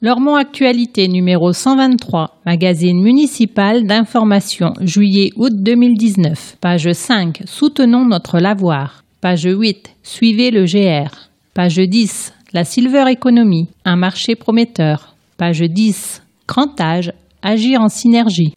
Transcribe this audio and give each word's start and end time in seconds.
Lormont 0.00 0.36
Actualité 0.36 1.08
numéro 1.08 1.52
123, 1.52 2.38
magazine 2.46 3.02
municipal 3.02 3.84
d'information, 3.84 4.72
juillet-août 4.80 5.52
2019. 5.52 6.58
Page 6.60 6.92
5, 6.92 7.42
soutenons 7.46 8.04
notre 8.04 8.38
lavoir. 8.38 9.02
Page 9.20 9.48
8, 9.50 9.96
suivez 10.04 10.52
le 10.52 10.66
GR. 10.66 11.10
Page 11.52 11.80
10, 11.80 12.32
la 12.52 12.62
silver 12.62 13.06
economy, 13.10 13.66
un 13.84 13.96
marché 13.96 14.36
prometteur. 14.36 15.16
Page 15.36 15.62
10, 15.62 16.22
grand 16.46 16.80
âge, 16.80 17.12
agir 17.42 17.80
en 17.80 17.88
synergie. 17.88 18.54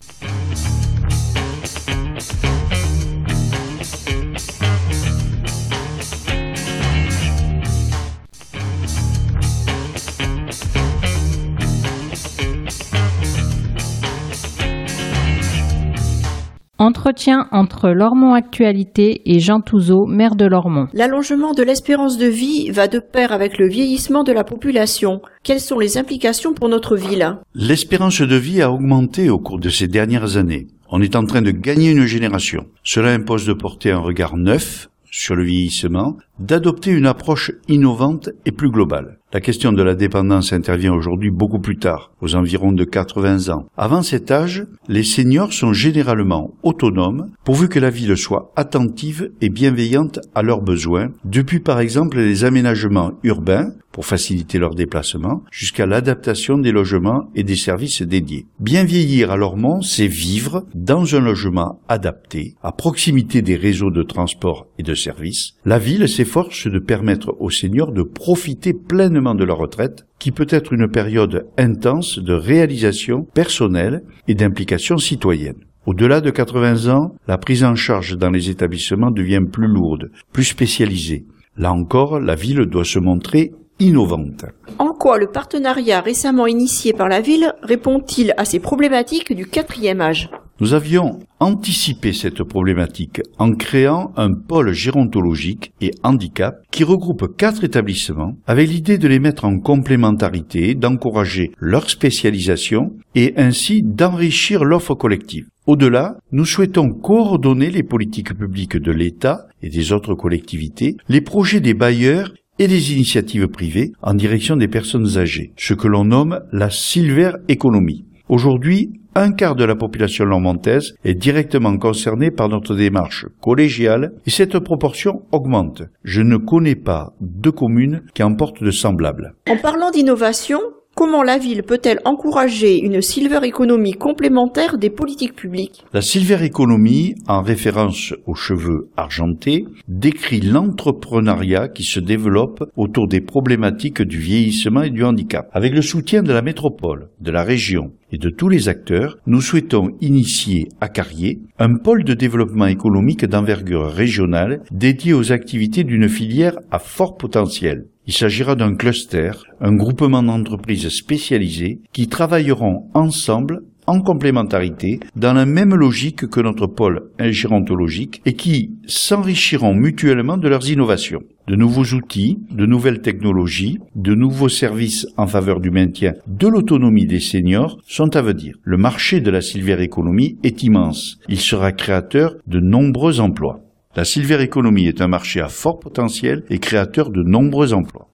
Entretien 16.81 17.47
entre 17.51 17.91
Lormont 17.91 18.33
Actualité 18.33 19.21
et 19.31 19.39
Jean 19.39 19.61
Touzeau, 19.61 20.07
maire 20.07 20.35
de 20.35 20.45
Lormont. 20.45 20.87
L'allongement 20.93 21.53
de 21.53 21.61
l'espérance 21.61 22.17
de 22.17 22.25
vie 22.25 22.71
va 22.71 22.87
de 22.87 22.97
pair 22.97 23.31
avec 23.31 23.59
le 23.59 23.69
vieillissement 23.69 24.23
de 24.23 24.31
la 24.31 24.43
population. 24.43 25.21
Quelles 25.43 25.59
sont 25.59 25.77
les 25.77 25.99
implications 25.99 26.55
pour 26.55 26.69
notre 26.69 26.97
ville? 26.97 27.37
L'espérance 27.53 28.21
de 28.21 28.35
vie 28.35 28.63
a 28.63 28.71
augmenté 28.71 29.29
au 29.29 29.37
cours 29.37 29.59
de 29.59 29.69
ces 29.69 29.87
dernières 29.87 30.37
années. 30.37 30.69
On 30.89 31.03
est 31.03 31.15
en 31.15 31.23
train 31.23 31.43
de 31.43 31.51
gagner 31.51 31.91
une 31.91 32.07
génération. 32.07 32.65
Cela 32.83 33.13
impose 33.13 33.45
de 33.45 33.53
porter 33.53 33.91
un 33.91 33.99
regard 33.99 34.35
neuf 34.35 34.89
sur 35.11 35.35
le 35.35 35.43
vieillissement, 35.43 36.17
d'adopter 36.39 36.89
une 36.89 37.05
approche 37.05 37.51
innovante 37.67 38.31
et 38.47 38.51
plus 38.51 38.71
globale. 38.71 39.19
La 39.33 39.39
question 39.39 39.71
de 39.71 39.81
la 39.81 39.95
dépendance 39.95 40.51
intervient 40.51 40.93
aujourd'hui 40.93 41.31
beaucoup 41.31 41.59
plus 41.59 41.77
tard, 41.77 42.11
aux 42.19 42.35
environs 42.35 42.73
de 42.73 42.83
80 42.83 43.47
ans. 43.47 43.65
Avant 43.77 44.03
cet 44.03 44.29
âge, 44.29 44.67
les 44.89 45.03
seniors 45.03 45.53
sont 45.53 45.71
généralement 45.71 46.53
autonomes, 46.63 47.31
pourvu 47.45 47.69
que 47.69 47.79
la 47.79 47.89
ville 47.89 48.17
soit 48.17 48.51
attentive 48.57 49.31
et 49.39 49.47
bienveillante 49.47 50.19
à 50.35 50.41
leurs 50.41 50.61
besoins, 50.61 51.11
depuis 51.23 51.61
par 51.61 51.79
exemple 51.79 52.17
les 52.17 52.43
aménagements 52.43 53.13
urbains, 53.23 53.71
pour 53.93 54.05
faciliter 54.05 54.57
leur 54.57 54.73
déplacement, 54.73 55.43
jusqu'à 55.51 55.85
l'adaptation 55.85 56.57
des 56.57 56.71
logements 56.71 57.29
et 57.35 57.43
des 57.43 57.57
services 57.57 58.01
dédiés. 58.01 58.45
Bien 58.59 58.85
vieillir 58.85 59.31
à 59.31 59.37
Lormont, 59.37 59.81
c'est 59.81 60.07
vivre 60.07 60.65
dans 60.73 61.15
un 61.15 61.19
logement 61.19 61.81
adapté, 61.89 62.55
à 62.63 62.71
proximité 62.71 63.41
des 63.41 63.57
réseaux 63.57 63.91
de 63.91 64.03
transport 64.03 64.67
et 64.77 64.83
de 64.83 64.93
services. 64.93 65.55
La 65.65 65.77
ville 65.77 66.07
s'efforce 66.07 66.67
de 66.67 66.79
permettre 66.79 67.35
aux 67.39 67.49
seniors 67.49 67.91
de 67.91 68.03
profiter 68.03 68.73
pleinement 68.73 69.20
de 69.35 69.43
leur 69.43 69.57
retraite, 69.57 70.05
qui 70.19 70.31
peut 70.31 70.47
être 70.49 70.73
une 70.73 70.89
période 70.89 71.47
intense 71.57 72.19
de 72.19 72.33
réalisation 72.33 73.25
personnelle 73.33 74.03
et 74.27 74.35
d'implication 74.35 74.97
citoyenne. 74.97 75.63
Au-delà 75.85 76.21
de 76.21 76.29
80 76.29 76.93
ans, 76.93 77.15
la 77.27 77.37
prise 77.37 77.63
en 77.63 77.75
charge 77.75 78.17
dans 78.17 78.29
les 78.29 78.49
établissements 78.49 79.09
devient 79.09 79.41
plus 79.51 79.67
lourde, 79.67 80.11
plus 80.31 80.43
spécialisée. 80.43 81.25
Là 81.57 81.73
encore, 81.73 82.19
la 82.19 82.35
ville 82.35 82.65
doit 82.65 82.85
se 82.85 82.99
montrer 82.99 83.51
innovante. 83.79 84.45
En 84.77 84.93
quoi 84.93 85.17
le 85.17 85.27
partenariat 85.27 86.01
récemment 86.01 86.45
initié 86.45 86.93
par 86.93 87.09
la 87.09 87.19
ville 87.19 87.53
répond-il 87.63 88.33
à 88.37 88.45
ces 88.45 88.59
problématiques 88.59 89.33
du 89.33 89.47
quatrième 89.47 90.01
âge? 90.01 90.29
Nous 90.61 90.75
avions 90.75 91.17
anticipé 91.39 92.13
cette 92.13 92.43
problématique 92.43 93.19
en 93.39 93.53
créant 93.53 94.13
un 94.15 94.31
pôle 94.31 94.73
gérontologique 94.73 95.73
et 95.81 95.89
handicap 96.03 96.61
qui 96.69 96.83
regroupe 96.83 97.35
quatre 97.35 97.63
établissements 97.63 98.37
avec 98.45 98.69
l'idée 98.69 98.99
de 98.99 99.07
les 99.07 99.17
mettre 99.17 99.45
en 99.45 99.57
complémentarité, 99.57 100.75
d'encourager 100.75 101.51
leur 101.57 101.89
spécialisation 101.89 102.93
et 103.15 103.33
ainsi 103.37 103.81
d'enrichir 103.81 104.63
l'offre 104.63 104.93
collective. 104.93 105.47
Au-delà, 105.65 106.17
nous 106.31 106.45
souhaitons 106.45 106.89
coordonner 106.91 107.71
les 107.71 107.83
politiques 107.83 108.37
publiques 108.37 108.77
de 108.77 108.91
l'État 108.91 109.47
et 109.63 109.69
des 109.69 109.91
autres 109.91 110.13
collectivités, 110.13 110.95
les 111.09 111.21
projets 111.21 111.59
des 111.59 111.73
bailleurs 111.73 112.35
et 112.59 112.67
des 112.67 112.93
initiatives 112.93 113.47
privées 113.47 113.93
en 114.03 114.13
direction 114.13 114.57
des 114.57 114.67
personnes 114.67 115.17
âgées, 115.17 115.53
ce 115.57 115.73
que 115.73 115.87
l'on 115.87 116.05
nomme 116.05 116.41
la 116.51 116.69
silver 116.69 117.31
economy. 117.47 118.05
Aujourd'hui, 118.29 119.00
un 119.15 119.31
quart 119.33 119.55
de 119.55 119.65
la 119.65 119.75
population 119.75 120.25
lormontaise 120.25 120.95
est 121.03 121.15
directement 121.15 121.77
concernée 121.77 122.31
par 122.31 122.49
notre 122.49 122.75
démarche 122.75 123.25
collégiale 123.41 124.13
et 124.25 124.29
cette 124.29 124.57
proportion 124.59 125.23
augmente. 125.31 125.83
Je 126.03 126.21
ne 126.21 126.37
connais 126.37 126.75
pas 126.75 127.13
de 127.19 127.49
communes 127.49 128.03
qui 128.13 128.23
en 128.23 128.35
portent 128.35 128.63
de 128.63 128.71
semblables. 128.71 129.33
En 129.49 129.57
parlant 129.57 129.91
d'innovation, 129.91 130.59
Comment 130.93 131.23
la 131.23 131.37
ville 131.37 131.63
peut-elle 131.63 132.01
encourager 132.03 132.77
une 132.77 133.01
silver 133.01 133.39
economy 133.43 133.93
complémentaire 133.93 134.77
des 134.77 134.89
politiques 134.89 135.35
publiques? 135.35 135.85
La 135.93 136.01
silver 136.01 136.43
economy, 136.45 137.15
en 137.27 137.41
référence 137.41 138.13
aux 138.27 138.35
cheveux 138.35 138.89
argentés, 138.97 139.65
décrit 139.87 140.41
l'entrepreneuriat 140.41 141.69
qui 141.69 141.83
se 141.83 142.01
développe 142.01 142.69
autour 142.75 143.07
des 143.07 143.21
problématiques 143.21 144.01
du 144.01 144.19
vieillissement 144.19 144.83
et 144.83 144.89
du 144.89 145.03
handicap. 145.03 145.49
Avec 145.53 145.73
le 145.73 145.81
soutien 145.81 146.23
de 146.23 146.33
la 146.33 146.41
métropole, 146.41 147.07
de 147.21 147.31
la 147.31 147.43
région 147.43 147.93
et 148.11 148.17
de 148.17 148.29
tous 148.29 148.49
les 148.49 148.67
acteurs, 148.67 149.17
nous 149.25 149.41
souhaitons 149.41 149.91
initier 150.01 150.67
à 150.81 150.89
Carrier 150.89 151.39
un 151.57 151.75
pôle 151.77 152.03
de 152.03 152.13
développement 152.13 152.65
économique 152.65 153.25
d'envergure 153.25 153.87
régionale 153.87 154.61
dédié 154.71 155.13
aux 155.13 155.31
activités 155.31 155.85
d'une 155.85 156.09
filière 156.09 156.57
à 156.69 156.79
fort 156.79 157.15
potentiel. 157.15 157.85
Il 158.07 158.13
s'agira 158.13 158.55
d'un 158.55 158.75
cluster, 158.75 159.31
un 159.59 159.73
groupement 159.73 160.23
d'entreprises 160.23 160.89
spécialisées 160.89 161.79
qui 161.93 162.07
travailleront 162.07 162.89
ensemble 162.93 163.61
en 163.87 164.01
complémentarité 164.01 164.99
dans 165.15 165.33
la 165.33 165.45
même 165.45 165.75
logique 165.75 166.27
que 166.27 166.39
notre 166.39 166.67
pôle 166.67 167.09
ingérontologique 167.19 168.21
et 168.25 168.33
qui 168.33 168.71
s'enrichiront 168.85 169.73
mutuellement 169.73 170.37
de 170.37 170.47
leurs 170.47 170.69
innovations. 170.69 171.21
De 171.47 171.55
nouveaux 171.55 171.95
outils, 171.95 172.39
de 172.51 172.65
nouvelles 172.65 173.01
technologies, 173.01 173.79
de 173.95 174.13
nouveaux 174.13 174.49
services 174.49 175.07
en 175.17 175.27
faveur 175.27 175.59
du 175.59 175.71
maintien 175.71 176.13
de 176.27 176.47
l'autonomie 176.47 177.07
des 177.07 177.19
seniors 177.19 177.77
sont 177.87 178.15
à 178.15 178.21
venir. 178.21 178.55
Le 178.63 178.77
marché 178.77 179.19
de 179.19 179.31
la 179.31 179.41
silver 179.41 179.81
economy 179.81 180.37
est 180.43 180.63
immense. 180.63 181.17
Il 181.27 181.39
sera 181.39 181.71
créateur 181.71 182.35
de 182.47 182.59
nombreux 182.59 183.19
emplois. 183.19 183.61
La 183.93 184.05
silver 184.05 184.41
economy 184.41 184.87
est 184.87 185.01
un 185.01 185.09
marché 185.09 185.41
à 185.41 185.49
fort 185.49 185.77
potentiel 185.77 186.43
et 186.49 186.59
créateur 186.59 187.09
de 187.09 187.23
nombreux 187.23 187.73
emplois. 187.73 188.07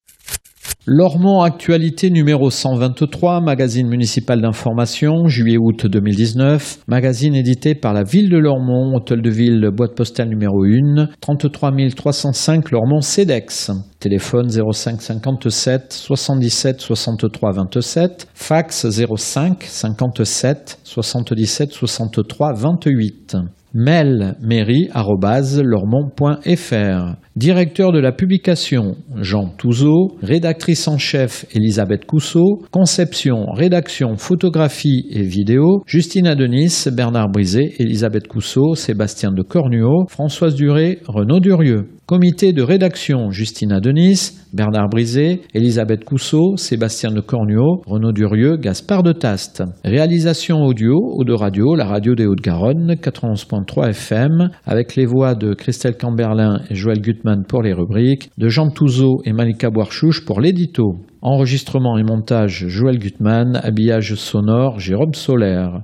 Lormont 0.87 1.41
Actualité 1.41 2.09
numéro 2.09 2.49
123, 2.49 3.41
magazine 3.41 3.87
municipal 3.87 4.41
d'information, 4.41 5.27
juillet-août 5.27 5.85
2019, 5.85 6.79
magazine 6.87 7.35
édité 7.35 7.75
par 7.75 7.93
la 7.93 8.03
ville 8.03 8.29
de 8.29 8.37
Lormont, 8.37 8.95
hôtel 8.95 9.21
de 9.21 9.29
ville, 9.29 9.69
boîte 9.71 9.95
postale 9.95 10.29
numéro 10.29 10.63
1, 10.63 11.09
33 11.21 11.73
305 11.95 12.71
Lormont 12.71 13.01
CEDEX. 13.01 13.69
Téléphone 13.99 14.49
05 14.49 15.01
57 15.01 15.93
77 15.93 16.81
63 16.81 17.51
27, 17.51 18.27
fax 18.33 18.87
05 18.89 19.61
57 19.61 20.79
77 20.83 21.71
63 21.71 22.53
28 22.53 23.37
mail 23.73 24.35
mairie.lormont.fr. 24.41 27.15
Directeur 27.35 27.91
de 27.91 27.99
la 27.99 28.11
publication 28.11 28.95
Jean 29.15 29.47
Touzeau, 29.57 30.17
rédactrice 30.21 30.87
en 30.87 30.97
chef 30.97 31.45
Elisabeth 31.53 32.05
Cousseau, 32.05 32.63
conception, 32.71 33.45
rédaction, 33.53 34.17
photographie 34.17 35.05
et 35.11 35.21
vidéo 35.21 35.83
Justine 35.85 36.33
Denis, 36.35 36.85
Bernard 36.91 37.29
Brisé, 37.29 37.75
Elisabeth 37.79 38.27
Cousseau, 38.27 38.75
Sébastien 38.75 39.31
de 39.31 39.43
Cornuau, 39.43 40.07
Françoise 40.09 40.55
Duré, 40.55 40.99
Renaud 41.07 41.39
Durieux. 41.39 41.96
Comité 42.07 42.53
de 42.53 42.61
rédaction 42.61 43.31
Justina 43.31 43.81
Denis, 43.81 44.31
Bernard 44.53 44.87
Brisé, 44.87 45.41
Elisabeth 45.53 46.05
Cousseau, 46.05 46.55
Sébastien 46.55 47.11
de 47.11 47.19
Cornuau, 47.19 47.81
Renaud 47.85 48.13
Durieux, 48.13 48.55
Gaspard 48.55 49.03
de 49.03 49.11
Taste. 49.11 49.61
Réalisation 49.83 50.63
audio, 50.63 50.95
de 51.25 51.33
Radio, 51.33 51.75
la 51.75 51.83
radio 51.83 52.15
des 52.15 52.25
Hauts-de-Garonne, 52.25 52.93
91.3 52.93 53.89
FM, 53.89 54.51
avec 54.65 54.95
les 54.95 55.05
voix 55.05 55.35
de 55.35 55.53
Christelle 55.53 55.97
Camberlin 55.97 56.61
et 56.69 56.75
Joël 56.75 57.01
Gutmann 57.01 57.43
pour 57.45 57.61
les 57.61 57.73
rubriques, 57.73 58.29
de 58.37 58.47
Jean 58.47 58.69
Touzeau 58.69 59.17
et 59.25 59.33
Malika 59.33 59.69
Boirchouche 59.69 60.23
pour 60.23 60.39
l'édito. 60.39 60.95
Enregistrement 61.21 61.97
et 61.97 62.03
montage 62.03 62.69
Joël 62.69 62.99
Gutmann, 62.99 63.59
habillage 63.61 64.15
sonore 64.15 64.79
Jérôme 64.79 65.13
Solaire. 65.13 65.81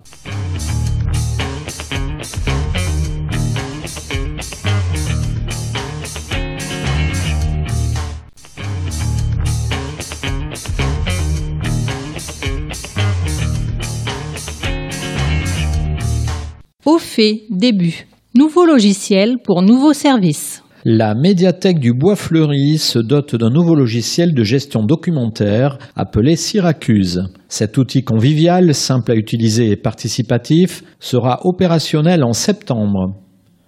Au 16.86 16.98
fait, 16.98 17.44
début. 17.50 18.08
Nouveau 18.36 18.66
logiciel 18.66 19.38
pour 19.42 19.62
nouveaux 19.62 19.94
services. 19.94 20.64
La 20.84 21.16
médiathèque 21.16 21.80
du 21.80 21.94
Bois 21.94 22.18
Fleuri 22.18 22.78
se 22.78 23.00
dote 23.00 23.38
d'un 23.38 23.52
nouveau 23.52 23.74
logiciel 23.74 24.34
de 24.34 24.44
gestion 24.44 24.84
documentaire 24.84 25.78
appelé 25.96 26.36
Syracuse. 26.36 27.24
Cet 27.48 27.78
outil 27.78 28.04
convivial, 28.04 28.76
simple 28.76 29.14
à 29.14 29.16
utiliser 29.16 29.72
et 29.72 29.78
participatif 29.78 30.84
sera 31.00 31.40
opérationnel 31.46 32.22
en 32.22 32.34
septembre. 32.34 33.16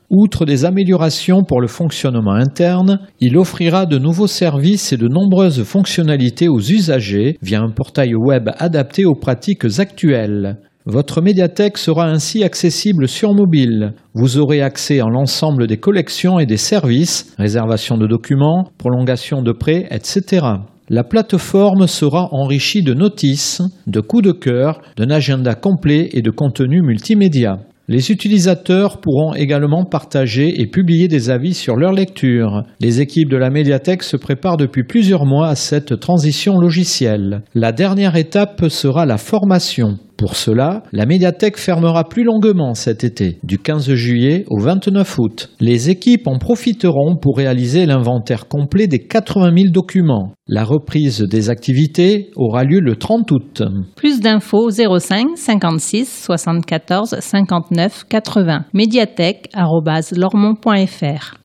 Outre 0.09 0.45
des 0.45 0.65
améliorations 0.65 1.43
pour 1.43 1.61
le 1.61 1.67
fonctionnement 1.67 2.33
interne, 2.33 2.99
il 3.21 3.37
offrira 3.37 3.85
de 3.85 3.97
nouveaux 3.97 4.27
services 4.27 4.91
et 4.91 4.97
de 4.97 5.07
nombreuses 5.07 5.63
fonctionnalités 5.63 6.49
aux 6.49 6.59
usagers 6.59 7.37
via 7.41 7.61
un 7.61 7.71
portail 7.71 8.13
web 8.13 8.49
adapté 8.57 9.05
aux 9.05 9.15
pratiques 9.15 9.79
actuelles. 9.79 10.57
Votre 10.87 11.19
médiathèque 11.19 11.79
sera 11.79 12.05
ainsi 12.05 12.43
accessible 12.43 13.07
sur 13.07 13.33
mobile. 13.33 13.93
Vous 14.13 14.37
aurez 14.37 14.61
accès 14.61 14.99
à 14.99 15.07
l'ensemble 15.07 15.65
des 15.65 15.77
collections 15.77 16.37
et 16.37 16.45
des 16.45 16.57
services, 16.57 17.33
réservation 17.39 17.97
de 17.97 18.05
documents, 18.05 18.69
prolongation 18.77 19.41
de 19.41 19.51
prêts, 19.51 19.87
etc. 19.89 20.45
La 20.87 21.03
plateforme 21.03 21.87
sera 21.87 22.29
enrichie 22.31 22.83
de 22.83 22.93
notices, 22.93 23.63
de 23.87 23.99
coups 23.99 24.25
de 24.25 24.31
cœur, 24.31 24.79
d'un 24.95 25.09
agenda 25.09 25.55
complet 25.55 26.09
et 26.13 26.21
de 26.21 26.29
contenus 26.29 26.83
multimédia. 26.83 27.57
Les 27.87 28.09
utilisateurs 28.09 28.99
pourront 28.99 29.35
également 29.35 29.85
partager 29.85 30.59
et 30.59 30.65
publier 30.65 31.07
des 31.07 31.29
avis 31.29 31.53
sur 31.53 31.75
leur 31.75 31.91
lecture. 31.91 32.63
Les 32.79 32.99
équipes 32.99 33.29
de 33.29 33.37
la 33.37 33.51
médiathèque 33.51 34.01
se 34.01 34.17
préparent 34.17 34.57
depuis 34.57 34.83
plusieurs 34.83 35.25
mois 35.25 35.49
à 35.49 35.55
cette 35.55 35.99
transition 35.99 36.59
logicielle. 36.59 37.43
La 37.53 37.71
dernière 37.71 38.15
étape 38.15 38.69
sera 38.69 39.05
la 39.05 39.17
formation. 39.17 39.99
Pour 40.17 40.37
cela, 40.37 40.83
la 40.93 41.05
médiathèque 41.05 41.57
fermera 41.57 42.05
plus 42.05 42.23
longuement 42.23 42.73
cet 42.73 43.03
été, 43.03 43.37
du 43.43 43.57
15 43.57 43.93
juillet 43.95 44.45
au 44.47 44.59
29 44.61 45.19
août. 45.19 45.49
Les 45.59 45.89
équipes 45.89 46.27
en 46.27 46.39
profiteront 46.39 47.17
pour 47.21 47.35
réaliser 47.35 47.85
l'inventaire 47.85 48.47
complet 48.47 48.87
des 48.87 48.99
80 48.99 49.51
000 49.57 49.71
documents. 49.73 50.31
La 50.47 50.63
reprise 50.63 51.19
des 51.19 51.49
activités 51.49 52.29
aura 52.37 52.63
lieu 52.63 52.79
le 52.79 52.95
30 52.95 53.29
août. 53.31 53.63
Plus 53.97 54.21
d'infos 54.21 54.69
05 54.69 55.31
56 55.35 56.23
74 56.23 57.17
59 57.19 57.74
80 58.09 58.65
médiathèque@lormont.fr. 58.73 61.35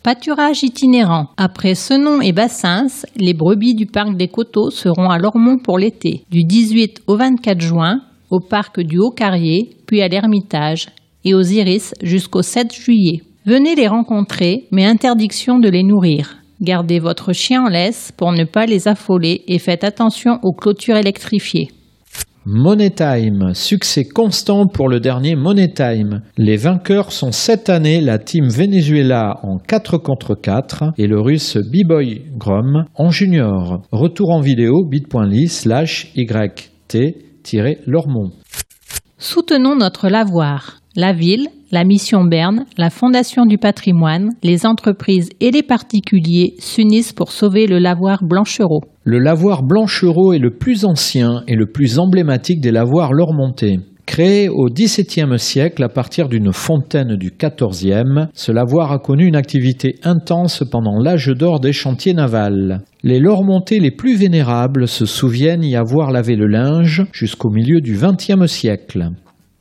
Pâturage 0.02 0.64
itinérant. 0.64 1.28
Après 1.38 1.76
Senon 1.76 2.22
et 2.22 2.31
Bassins, 2.31 2.88
les 3.18 3.34
brebis 3.34 3.76
du 3.76 3.86
parc 3.86 4.16
des 4.16 4.30
Coteaux 4.30 4.72
seront 4.72 5.10
à 5.10 5.18
Lormont 5.18 5.58
pour 5.58 5.78
l'été, 5.78 6.24
du 6.31 6.46
18 6.46 7.02
au 7.08 7.18
24 7.18 7.60
juin, 7.60 8.00
au 8.30 8.40
parc 8.40 8.80
du 8.80 8.98
Haut-Carrier, 8.98 9.76
puis 9.86 10.02
à 10.02 10.08
l'Ermitage, 10.08 10.88
et 11.26 11.34
aux 11.34 11.42
Iris 11.42 11.94
jusqu'au 12.02 12.42
7 12.42 12.74
juillet. 12.74 13.24
Venez 13.46 13.76
les 13.76 13.88
rencontrer, 13.88 14.68
mais 14.72 14.86
interdiction 14.86 15.60
de 15.60 15.70
les 15.70 15.84
nourrir. 15.84 16.38
Gardez 16.62 17.00
votre 17.00 17.34
chien 17.34 17.64
en 17.64 17.70
laisse 17.70 18.12
pour 18.16 18.31
ne 18.31 18.44
pas 18.44 18.66
les 18.66 18.88
affoler 18.88 19.44
et 19.48 19.60
faites 19.60 19.84
attention 19.84 20.40
aux 20.44 20.54
clôtures 20.54 20.98
électrifiées. 20.98 21.70
Money 22.45 22.91
Time, 22.91 23.53
succès 23.53 24.06
constant 24.06 24.65
pour 24.65 24.88
le 24.88 25.01
dernier 25.01 25.36
Money 25.36 25.74
Time. 25.74 26.21
Les 26.38 26.56
vainqueurs 26.56 27.12
sont 27.12 27.33
cette 27.33 27.69
année 27.69 28.00
la 28.00 28.18
team 28.18 28.47
Venezuela 28.47 29.41
en 29.44 29.57
4 29.57 29.97
contre 29.97 30.36
4 30.36 30.94
et 30.97 31.07
le 31.07 31.19
russe 31.19 31.57
B-Boy 31.57 32.21
Grom 32.38 32.86
en 32.95 33.09
junior. 33.09 33.81
Retour 33.91 34.31
en 34.31 34.39
vidéo 34.39 34.86
bit.ly 34.86 35.50
slash 35.50 36.13
yt-lormont. 36.15 38.31
Soutenons 39.18 39.75
notre 39.75 40.07
lavoir. 40.07 40.80
La 40.95 41.12
ville, 41.12 41.50
la 41.71 41.83
mission 41.83 42.24
Berne, 42.24 42.66
la 42.77 42.89
Fondation 42.89 43.45
du 43.45 43.57
patrimoine, 43.57 44.30
les 44.44 44.66
entreprises 44.66 45.30
et 45.39 45.51
les 45.51 45.63
particuliers 45.63 46.56
s'unissent 46.60 47.13
pour 47.13 47.31
sauver 47.31 47.68
le 47.68 47.80
lavoir 47.80 48.24
Blanchereau. 48.24 48.81
Le 49.04 49.19
lavoir 49.19 49.63
Blanchereau 49.63 50.33
est 50.33 50.39
le 50.39 50.51
plus 50.51 50.86
ancien 50.86 51.44
et 51.48 51.56
le 51.56 51.68
plus 51.68 52.00
emblématique 52.00 52.62
des 52.62 52.71
lavoirs 52.71 53.13
lormontais. 53.13 53.80
Créé 54.10 54.50
au 54.50 54.69
XVIIe 54.69 55.38
siècle 55.38 55.83
à 55.83 55.88
partir 55.88 56.30
d'une 56.30 56.51
fontaine 56.51 57.16
du 57.16 57.30
XIVe, 57.30 58.27
ce 58.33 58.51
lavoir 58.51 58.92
a 58.92 58.97
connu 58.97 59.28
une 59.28 59.35
activité 59.35 59.97
intense 60.04 60.64
pendant 60.71 60.97
l'âge 60.97 61.28
d'or 61.28 61.59
des 61.59 61.73
chantiers 61.73 62.16
navals. 62.16 62.81
Les 63.04 63.19
lormontais 63.19 63.78
les 63.78 63.92
plus 63.92 64.16
vénérables 64.16 64.88
se 64.88 65.06
souviennent 65.06 65.64
y 65.64 65.76
avoir 65.76 66.11
lavé 66.11 66.35
le 66.35 66.47
linge 66.47 67.04
jusqu'au 67.14 67.52
milieu 67.52 67.81
du 67.81 67.94
XXe 67.94 68.47
siècle. 68.47 69.11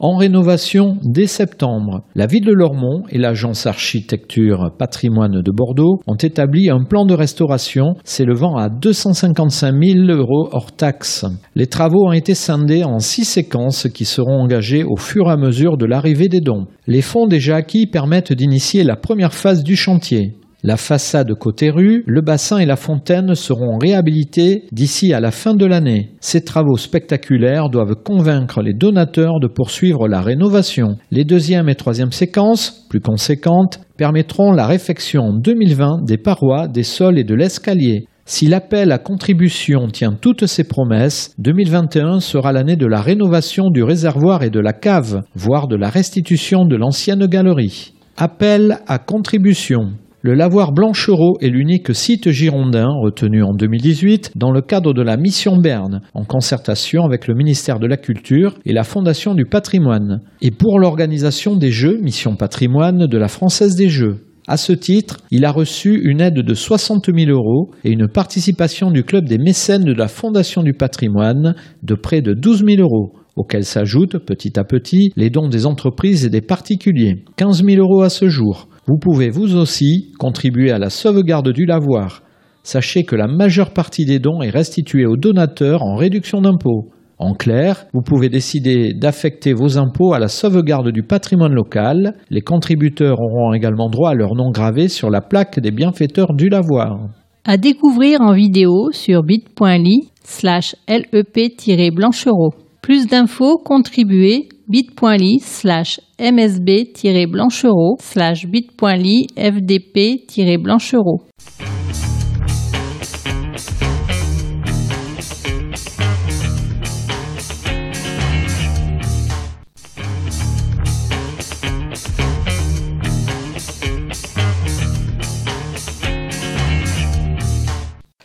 En 0.00 0.14
rénovation 0.14 0.96
dès 1.02 1.26
septembre, 1.26 2.04
la 2.14 2.26
ville 2.26 2.44
de 2.44 2.52
Lormont 2.52 3.02
et 3.10 3.18
l'agence 3.18 3.66
architecture 3.66 4.70
patrimoine 4.78 5.42
de 5.42 5.50
Bordeaux 5.50 5.98
ont 6.06 6.14
établi 6.14 6.70
un 6.70 6.84
plan 6.84 7.04
de 7.04 7.14
restauration 7.14 7.96
s'élevant 8.04 8.56
à 8.56 8.68
255 8.68 9.74
000 9.74 9.98
euros 10.08 10.50
hors 10.52 10.70
taxes. 10.70 11.26
Les 11.56 11.66
travaux 11.66 12.06
ont 12.06 12.12
été 12.12 12.36
scindés 12.36 12.84
en 12.84 13.00
six 13.00 13.24
séquences 13.24 13.88
qui 13.92 14.04
seront 14.04 14.40
engagées 14.40 14.84
au 14.84 14.96
fur 14.96 15.26
et 15.26 15.32
à 15.32 15.36
mesure 15.36 15.76
de 15.76 15.86
l'arrivée 15.86 16.28
des 16.28 16.40
dons. 16.40 16.66
Les 16.86 17.02
fonds 17.02 17.26
déjà 17.26 17.56
acquis 17.56 17.88
permettent 17.88 18.32
d'initier 18.32 18.84
la 18.84 18.94
première 18.94 19.34
phase 19.34 19.64
du 19.64 19.74
chantier. 19.74 20.36
La 20.64 20.76
façade 20.76 21.32
côté 21.34 21.70
rue, 21.70 22.02
le 22.08 22.20
bassin 22.20 22.58
et 22.58 22.66
la 22.66 22.74
fontaine 22.74 23.36
seront 23.36 23.78
réhabilités 23.78 24.64
d'ici 24.72 25.12
à 25.12 25.20
la 25.20 25.30
fin 25.30 25.54
de 25.54 25.64
l'année. 25.64 26.10
Ces 26.20 26.42
travaux 26.42 26.76
spectaculaires 26.76 27.68
doivent 27.68 27.94
convaincre 27.94 28.60
les 28.60 28.74
donateurs 28.74 29.38
de 29.38 29.46
poursuivre 29.46 30.08
la 30.08 30.20
rénovation. 30.20 30.96
Les 31.12 31.24
deuxième 31.24 31.68
et 31.68 31.76
troisième 31.76 32.10
séquences, 32.10 32.86
plus 32.88 32.98
conséquentes, 33.00 33.78
permettront 33.96 34.50
la 34.50 34.66
réfection 34.66 35.22
en 35.22 35.38
2020 35.38 36.04
des 36.04 36.18
parois, 36.18 36.66
des 36.66 36.82
sols 36.82 37.20
et 37.20 37.24
de 37.24 37.36
l'escalier. 37.36 38.06
Si 38.24 38.48
l'appel 38.48 38.90
à 38.90 38.98
contribution 38.98 39.86
tient 39.86 40.12
toutes 40.12 40.46
ses 40.46 40.64
promesses, 40.64 41.32
2021 41.38 42.18
sera 42.18 42.52
l'année 42.52 42.76
de 42.76 42.86
la 42.86 43.00
rénovation 43.00 43.70
du 43.70 43.84
réservoir 43.84 44.42
et 44.42 44.50
de 44.50 44.60
la 44.60 44.72
cave, 44.72 45.22
voire 45.36 45.68
de 45.68 45.76
la 45.76 45.88
restitution 45.88 46.64
de 46.64 46.74
l'ancienne 46.74 47.26
galerie. 47.26 47.94
Appel 48.16 48.80
à 48.88 48.98
contribution. 48.98 49.92
Le 50.28 50.34
lavoir 50.34 50.72
Blanchereau 50.72 51.38
est 51.40 51.48
l'unique 51.48 51.94
site 51.94 52.30
girondin 52.32 52.90
retenu 53.02 53.42
en 53.42 53.54
2018 53.54 54.32
dans 54.36 54.50
le 54.50 54.60
cadre 54.60 54.92
de 54.92 55.00
la 55.00 55.16
mission 55.16 55.56
Berne, 55.56 56.02
en 56.12 56.26
concertation 56.26 57.06
avec 57.06 57.28
le 57.28 57.34
ministère 57.34 57.78
de 57.78 57.86
la 57.86 57.96
Culture 57.96 58.58
et 58.66 58.74
la 58.74 58.84
Fondation 58.84 59.32
du 59.32 59.46
patrimoine, 59.46 60.20
et 60.42 60.50
pour 60.50 60.80
l'organisation 60.80 61.56
des 61.56 61.70
Jeux 61.70 61.96
Mission 62.02 62.36
Patrimoine 62.36 63.06
de 63.06 63.16
la 63.16 63.28
Française 63.28 63.74
des 63.74 63.88
Jeux. 63.88 64.18
À 64.46 64.58
ce 64.58 64.74
titre, 64.74 65.16
il 65.30 65.46
a 65.46 65.50
reçu 65.50 65.98
une 66.04 66.20
aide 66.20 66.40
de 66.42 66.54
60 66.54 67.06
000 67.06 67.30
euros 67.30 67.70
et 67.84 67.90
une 67.90 68.06
participation 68.06 68.90
du 68.90 69.04
club 69.04 69.24
des 69.24 69.38
mécènes 69.38 69.84
de 69.84 69.94
la 69.94 70.08
Fondation 70.08 70.62
du 70.62 70.74
patrimoine 70.74 71.54
de 71.82 71.94
près 71.94 72.20
de 72.20 72.34
12 72.34 72.66
000 72.66 72.82
euros. 72.82 73.14
auxquels 73.36 73.64
s'ajoutent 73.64 74.18
petit 74.18 74.58
à 74.58 74.64
petit 74.64 75.10
les 75.16 75.30
dons 75.30 75.48
des 75.48 75.64
entreprises 75.64 76.26
et 76.26 76.28
des 76.28 76.42
particuliers. 76.42 77.24
15 77.36 77.64
000 77.64 77.80
euros 77.80 78.02
à 78.02 78.10
ce 78.10 78.28
jour. 78.28 78.68
Vous 78.88 78.96
pouvez 78.96 79.28
vous 79.28 79.54
aussi 79.54 80.12
contribuer 80.18 80.70
à 80.70 80.78
la 80.78 80.88
sauvegarde 80.88 81.52
du 81.52 81.66
lavoir. 81.66 82.22
Sachez 82.62 83.04
que 83.04 83.16
la 83.16 83.26
majeure 83.26 83.74
partie 83.74 84.06
des 84.06 84.18
dons 84.18 84.40
est 84.40 84.48
restituée 84.48 85.04
aux 85.04 85.18
donateurs 85.18 85.82
en 85.82 85.94
réduction 85.94 86.40
d'impôts. 86.40 86.88
En 87.18 87.34
clair, 87.34 87.84
vous 87.92 88.00
pouvez 88.00 88.30
décider 88.30 88.94
d'affecter 88.94 89.52
vos 89.52 89.76
impôts 89.76 90.14
à 90.14 90.18
la 90.18 90.28
sauvegarde 90.28 90.90
du 90.90 91.02
patrimoine 91.02 91.52
local. 91.52 92.14
Les 92.30 92.40
contributeurs 92.40 93.20
auront 93.20 93.52
également 93.52 93.90
droit 93.90 94.12
à 94.12 94.14
leur 94.14 94.34
nom 94.34 94.50
gravé 94.50 94.88
sur 94.88 95.10
la 95.10 95.20
plaque 95.20 95.60
des 95.60 95.70
bienfaiteurs 95.70 96.32
du 96.32 96.48
lavoir. 96.48 97.10
À 97.44 97.58
découvrir 97.58 98.22
en 98.22 98.32
vidéo 98.32 98.90
sur 98.92 99.22
bit.ly 99.22 100.08
slash 100.24 100.76
lep-blanchereau. 100.88 102.54
Plus 102.80 103.06
d'infos, 103.06 103.58
contribuez 103.58 104.48
bit.ly 104.70 105.38
slash 105.40 106.00
msb-blanchereau 106.18 107.96
slash 108.00 108.46
bit.ly 108.46 109.26
fdp-blanchereau. 109.36 111.77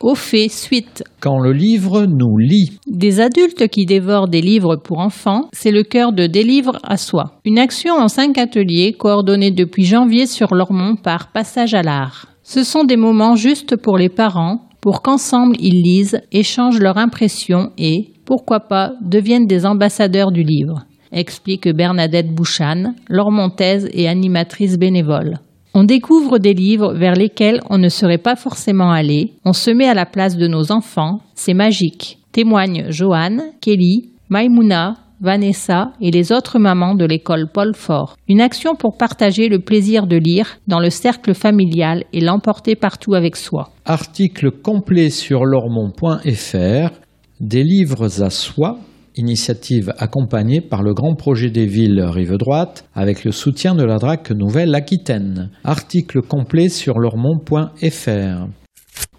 Au 0.04 0.14
fait, 0.14 0.50
suite. 0.50 1.02
Quand 1.20 1.38
le 1.38 1.54
livre 1.54 2.04
nous 2.04 2.36
lit. 2.36 2.78
Des 2.86 3.20
adultes 3.20 3.68
qui 3.68 3.86
dévorent 3.86 4.28
des 4.28 4.42
livres 4.42 4.76
pour 4.76 4.98
enfants, 4.98 5.48
c'est 5.54 5.70
le 5.70 5.82
cœur 5.82 6.12
de 6.12 6.26
Délivre 6.26 6.78
à 6.82 6.98
soi. 6.98 7.40
Une 7.46 7.58
action 7.58 7.94
en 7.94 8.08
cinq 8.08 8.36
ateliers 8.36 8.92
coordonnée 8.92 9.50
depuis 9.50 9.86
janvier 9.86 10.26
sur 10.26 10.54
Lormont 10.54 10.96
par 10.96 11.32
Passage 11.32 11.72
à 11.72 11.80
l'art. 11.80 12.26
Ce 12.42 12.64
sont 12.64 12.84
des 12.84 12.98
moments 12.98 13.34
justes 13.34 13.76
pour 13.76 13.96
les 13.96 14.10
parents, 14.10 14.68
pour 14.82 15.00
qu'ensemble 15.00 15.56
ils 15.58 15.80
lisent, 15.80 16.20
échangent 16.32 16.80
leurs 16.80 16.98
impressions 16.98 17.70
et, 17.78 18.12
pourquoi 18.26 18.60
pas, 18.60 18.92
deviennent 19.00 19.46
des 19.46 19.64
ambassadeurs 19.64 20.32
du 20.32 20.42
livre, 20.42 20.84
explique 21.12 21.66
Bernadette 21.66 22.34
Bouchan, 22.34 22.92
lormontaise 23.08 23.88
et 23.94 24.06
animatrice 24.06 24.76
bénévole. 24.76 25.38
On 25.76 25.82
découvre 25.82 26.38
des 26.38 26.54
livres 26.54 26.94
vers 26.94 27.14
lesquels 27.14 27.60
on 27.68 27.78
ne 27.78 27.88
serait 27.88 28.18
pas 28.18 28.36
forcément 28.36 28.92
allé, 28.92 29.32
on 29.44 29.52
se 29.52 29.72
met 29.72 29.88
à 29.88 29.94
la 29.94 30.06
place 30.06 30.36
de 30.36 30.46
nos 30.46 30.70
enfants, 30.70 31.18
c'est 31.34 31.52
magique, 31.52 32.18
témoignent 32.30 32.86
Joanne, 32.90 33.42
Kelly, 33.60 34.10
Maimouna, 34.30 34.94
Vanessa 35.20 35.90
et 36.00 36.12
les 36.12 36.30
autres 36.30 36.60
mamans 36.60 36.94
de 36.94 37.04
l'école 37.04 37.48
Paul 37.52 37.74
Fort. 37.74 38.16
Une 38.28 38.40
action 38.40 38.76
pour 38.76 38.96
partager 38.96 39.48
le 39.48 39.58
plaisir 39.58 40.06
de 40.06 40.16
lire 40.16 40.58
dans 40.68 40.78
le 40.78 40.90
cercle 40.90 41.34
familial 41.34 42.04
et 42.12 42.20
l'emporter 42.20 42.76
partout 42.76 43.14
avec 43.14 43.34
soi. 43.34 43.70
Article 43.84 44.52
complet 44.52 45.10
sur 45.10 45.44
lormont.fr 45.44 47.00
Des 47.40 47.64
livres 47.64 48.22
à 48.22 48.30
soi 48.30 48.78
initiative 49.16 49.92
accompagnée 49.98 50.60
par 50.60 50.82
le 50.82 50.94
grand 50.94 51.14
projet 51.14 51.50
des 51.50 51.66
villes 51.66 52.00
Rive 52.00 52.36
Droite 52.36 52.88
avec 52.94 53.24
le 53.24 53.32
soutien 53.32 53.74
de 53.74 53.84
la 53.84 53.98
DRAC 53.98 54.30
Nouvelle-Aquitaine. 54.30 55.50
Article 55.64 56.22
complet 56.22 56.68
sur 56.68 56.98
lormont.fr. 56.98 58.46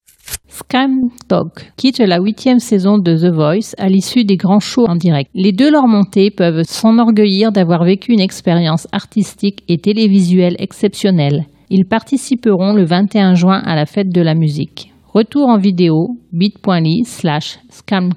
Scam 0.50 1.10
Talk 1.28 1.72
quitte 1.76 2.00
la 2.00 2.20
huitième 2.20 2.58
saison 2.58 2.98
de 2.98 3.16
The 3.16 3.32
Voice 3.32 3.74
à 3.78 3.88
l'issue 3.88 4.24
des 4.24 4.36
grands 4.36 4.58
shows 4.58 4.86
en 4.88 4.96
direct. 4.96 5.30
Les 5.32 5.52
deux 5.52 5.70
leur 5.70 5.86
montées 5.86 6.30
peuvent 6.30 6.64
s'enorgueillir 6.64 7.52
d'avoir 7.52 7.84
vécu 7.84 8.12
une 8.12 8.20
expérience 8.20 8.88
artistique 8.90 9.62
et 9.68 9.78
télévisuelle 9.78 10.56
exceptionnelle. 10.58 11.46
Ils 11.70 11.86
participeront 11.86 12.72
le 12.72 12.84
21 12.84 13.34
juin 13.34 13.62
à 13.64 13.76
la 13.76 13.86
fête 13.86 14.10
de 14.12 14.20
la 14.20 14.34
musique. 14.34 14.92
Retour 15.14 15.48
en 15.48 15.58
vidéo 15.58 16.16
bit.ly 16.32 17.04
slash 17.04 17.60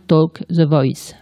Talk 0.07 0.43
The 0.49 0.67
Voice. 0.67 1.13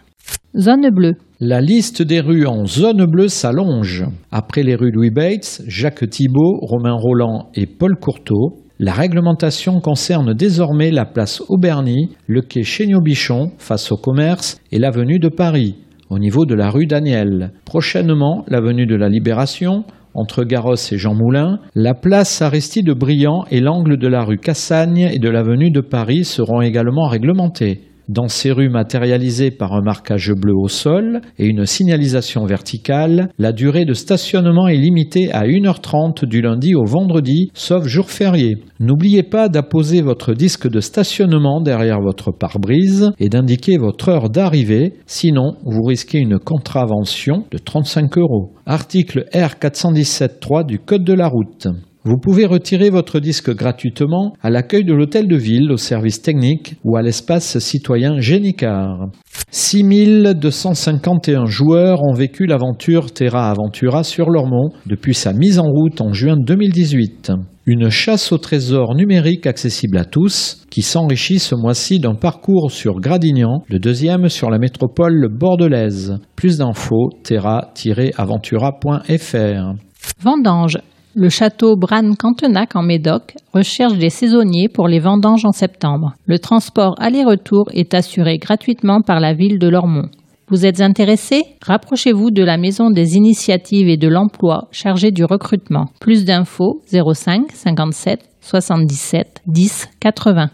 Zone 0.58 0.88
bleue. 0.90 1.16
La 1.40 1.60
liste 1.60 2.02
des 2.02 2.20
rues 2.20 2.46
en 2.46 2.66
zone 2.66 3.04
bleue 3.04 3.28
s'allonge. 3.28 4.04
Après 4.30 4.62
les 4.62 4.76
rues 4.76 4.92
Louis 4.92 5.10
Bates, 5.10 5.62
Jacques 5.66 6.08
Thibault, 6.08 6.58
Romain 6.60 6.94
Roland 6.94 7.48
et 7.54 7.66
Paul 7.66 7.96
Courteau, 7.96 8.61
la 8.82 8.92
réglementation 8.92 9.78
concerne 9.78 10.34
désormais 10.34 10.90
la 10.90 11.04
place 11.04 11.40
Auberny, 11.48 12.08
le 12.26 12.42
quai 12.42 12.64
Chéniaud-Bichon 12.64 13.52
face 13.58 13.92
au 13.92 13.96
commerce 13.96 14.60
et 14.72 14.80
l'avenue 14.80 15.20
de 15.20 15.28
Paris, 15.28 15.76
au 16.10 16.18
niveau 16.18 16.46
de 16.46 16.56
la 16.56 16.68
rue 16.68 16.86
Daniel. 16.86 17.52
Prochainement, 17.64 18.44
l'avenue 18.48 18.86
de 18.86 18.96
la 18.96 19.08
Libération, 19.08 19.84
entre 20.14 20.42
Garros 20.42 20.74
et 20.74 20.98
Jean 20.98 21.14
Moulin, 21.14 21.60
la 21.76 21.94
place 21.94 22.42
Aristide 22.42 22.90
Briand 22.90 23.44
et 23.52 23.60
l'angle 23.60 23.98
de 23.98 24.08
la 24.08 24.24
rue 24.24 24.38
Cassagne 24.38 25.08
et 25.12 25.20
de 25.20 25.28
l'avenue 25.28 25.70
de 25.70 25.80
Paris 25.80 26.24
seront 26.24 26.60
également 26.60 27.06
réglementés. 27.06 27.91
Dans 28.12 28.28
ces 28.28 28.52
rues 28.52 28.68
matérialisées 28.68 29.50
par 29.50 29.72
un 29.72 29.80
marquage 29.80 30.34
bleu 30.34 30.52
au 30.54 30.68
sol 30.68 31.22
et 31.38 31.46
une 31.46 31.64
signalisation 31.64 32.44
verticale, 32.44 33.30
la 33.38 33.52
durée 33.52 33.86
de 33.86 33.94
stationnement 33.94 34.68
est 34.68 34.76
limitée 34.76 35.32
à 35.32 35.44
1h30 35.44 36.26
du 36.26 36.42
lundi 36.42 36.74
au 36.74 36.84
vendredi, 36.84 37.50
sauf 37.54 37.86
jour 37.86 38.10
férié. 38.10 38.56
N'oubliez 38.80 39.22
pas 39.22 39.48
d'apposer 39.48 40.02
votre 40.02 40.34
disque 40.34 40.68
de 40.68 40.80
stationnement 40.80 41.62
derrière 41.62 42.02
votre 42.02 42.32
pare-brise 42.32 43.12
et 43.18 43.30
d'indiquer 43.30 43.78
votre 43.78 44.10
heure 44.10 44.28
d'arrivée, 44.28 44.92
sinon 45.06 45.54
vous 45.64 45.82
risquez 45.82 46.18
une 46.18 46.38
contravention 46.38 47.46
de 47.50 47.56
35 47.56 48.18
euros. 48.18 48.52
Article 48.66 49.24
R417.3 49.32 50.66
du 50.66 50.78
Code 50.80 51.04
de 51.04 51.14
la 51.14 51.28
route. 51.28 51.66
Vous 52.04 52.16
pouvez 52.16 52.46
retirer 52.46 52.90
votre 52.90 53.20
disque 53.20 53.54
gratuitement 53.54 54.32
à 54.42 54.50
l'accueil 54.50 54.84
de 54.84 54.92
l'hôtel 54.92 55.28
de 55.28 55.36
ville, 55.36 55.70
au 55.70 55.76
service 55.76 56.20
technique 56.20 56.74
ou 56.82 56.96
à 56.96 57.02
l'espace 57.02 57.60
citoyen 57.60 58.18
Génicard. 58.18 59.10
6251 59.52 61.44
joueurs 61.44 62.02
ont 62.02 62.12
vécu 62.12 62.46
l'aventure 62.46 63.12
Terra 63.12 63.50
Aventura 63.50 64.02
sur 64.02 64.30
Lormont 64.30 64.72
depuis 64.86 65.14
sa 65.14 65.32
mise 65.32 65.60
en 65.60 65.70
route 65.70 66.00
en 66.00 66.12
juin 66.12 66.34
2018. 66.36 67.30
Une 67.66 67.90
chasse 67.90 68.32
au 68.32 68.38
trésor 68.38 68.96
numérique 68.96 69.46
accessible 69.46 69.96
à 69.96 70.04
tous 70.04 70.64
qui 70.70 70.82
s'enrichit 70.82 71.38
ce 71.38 71.54
mois-ci 71.54 72.00
d'un 72.00 72.16
parcours 72.16 72.72
sur 72.72 72.98
Gradignan, 72.98 73.62
le 73.68 73.78
deuxième 73.78 74.28
sur 74.28 74.50
la 74.50 74.58
métropole 74.58 75.28
bordelaise. 75.30 76.18
Plus 76.34 76.58
d'infos, 76.58 77.10
terra-aventura.fr. 77.22 79.74
Vendange, 80.20 80.78
le 81.14 81.28
château 81.28 81.76
Bran-Cantenac 81.76 82.74
en 82.74 82.82
Médoc 82.82 83.34
recherche 83.52 83.98
des 83.98 84.10
saisonniers 84.10 84.68
pour 84.68 84.88
les 84.88 84.98
vendanges 84.98 85.44
en 85.44 85.52
septembre. 85.52 86.14
Le 86.26 86.38
transport 86.38 86.94
aller-retour 86.98 87.68
est 87.72 87.94
assuré 87.94 88.38
gratuitement 88.38 89.02
par 89.02 89.20
la 89.20 89.34
ville 89.34 89.58
de 89.58 89.68
Lormont. 89.68 90.08
Vous 90.48 90.66
êtes 90.66 90.80
intéressé? 90.80 91.44
Rapprochez-vous 91.62 92.30
de 92.30 92.42
la 92.42 92.56
Maison 92.56 92.90
des 92.90 93.16
initiatives 93.16 93.88
et 93.88 93.96
de 93.96 94.08
l'emploi 94.08 94.68
chargée 94.70 95.10
du 95.10 95.24
recrutement. 95.24 95.86
Plus 96.00 96.24
d'infos 96.24 96.82
05 96.90 97.52
57 97.52 98.20
77 98.40 99.42
10 99.46 99.88
80. 100.00 100.50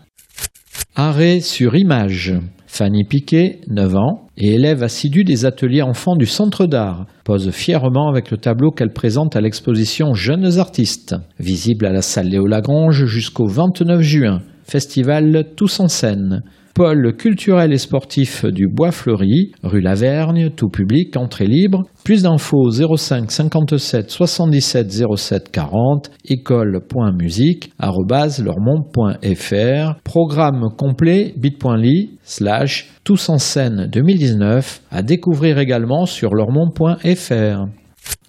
Arrêt 0.94 1.40
sur 1.40 1.74
image. 1.74 2.34
Fanny 2.66 3.04
Piquet, 3.04 3.60
9 3.68 3.96
ans, 3.96 4.27
et 4.40 4.54
élève 4.54 4.84
assidue 4.84 5.24
des 5.24 5.44
ateliers 5.44 5.82
enfants 5.82 6.14
du 6.14 6.26
Centre 6.26 6.66
d'art, 6.66 7.06
pose 7.24 7.50
fièrement 7.50 8.08
avec 8.08 8.30
le 8.30 8.36
tableau 8.36 8.70
qu'elle 8.70 8.92
présente 8.92 9.34
à 9.34 9.40
l'exposition 9.40 10.14
Jeunes 10.14 10.58
artistes, 10.58 11.16
visible 11.40 11.86
à 11.86 11.92
la 11.92 12.02
salle 12.02 12.28
Léo 12.28 12.46
Lagrange 12.46 13.06
jusqu'au 13.06 13.46
29 13.46 14.00
juin. 14.00 14.40
Festival 14.62 15.44
Tous 15.56 15.80
en 15.80 15.88
scène 15.88 16.42
pôle 16.74 17.14
culturel 17.16 17.72
et 17.72 17.78
sportif 17.78 18.44
du 18.44 18.68
Bois 18.68 18.92
Fleuri, 18.92 19.52
rue 19.62 19.80
Lavergne, 19.80 20.50
tout 20.50 20.68
public, 20.68 21.16
entrée 21.16 21.46
libre. 21.46 21.84
Plus 22.04 22.22
d'infos 22.22 22.70
05 22.70 23.30
57 23.30 24.10
77 24.10 25.04
07 25.16 25.50
40, 25.50 26.10
école.musique, 26.24 27.72
lormont.fr, 27.80 30.00
programme 30.04 30.68
complet 30.76 31.34
bit.ly 31.36 32.18
slash 32.22 32.90
tous 33.04 33.28
en 33.28 33.38
scène 33.38 33.88
2019 33.90 34.82
à 34.90 35.02
découvrir 35.02 35.58
également 35.58 36.06
sur 36.06 36.34
lormont.fr. 36.34 37.66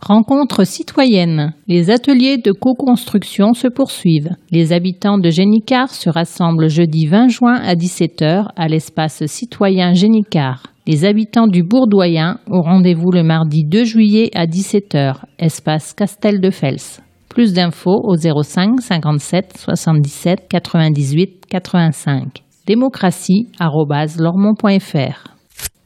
Rencontres 0.02 0.66
citoyennes. 0.66 1.54
Les 1.68 1.92
ateliers 1.92 2.38
de 2.38 2.52
co-construction 2.52 3.54
se 3.54 3.68
poursuivent. 3.68 4.32
Les 4.52 4.74
habitants 4.74 5.18
de 5.18 5.30
Génicard 5.30 5.90
se 5.90 6.10
rassemblent 6.10 6.70
jeudi 6.70 7.06
20 7.06 7.28
juin 7.28 7.56
à 7.56 7.76
17h 7.76 8.48
à 8.56 8.68
l'espace 8.68 9.26
citoyen 9.26 9.94
Génicard. 9.94 10.64
Les 10.88 11.06
habitants 11.06 11.48
du 11.48 11.64
Bourdoyen 11.64 12.40
ont 12.50 12.62
rendez-vous 12.62 13.12
le 13.12 13.24
mardi 13.24 13.64
2 13.66 13.84
juillet 13.84 14.32
à 14.34 14.48
17h, 14.48 15.18
espace 15.38 15.94
Castel 15.94 16.42
de 16.42 16.50
Fels. 16.50 17.02
Plus 17.30 17.54
d'infos 17.54 18.02
au 18.04 18.16
05 18.16 18.82
57 18.82 19.58
77 19.58 20.48
98 20.50 21.46
85. 21.48 22.44
démocratie.lormont.fr 22.66 25.36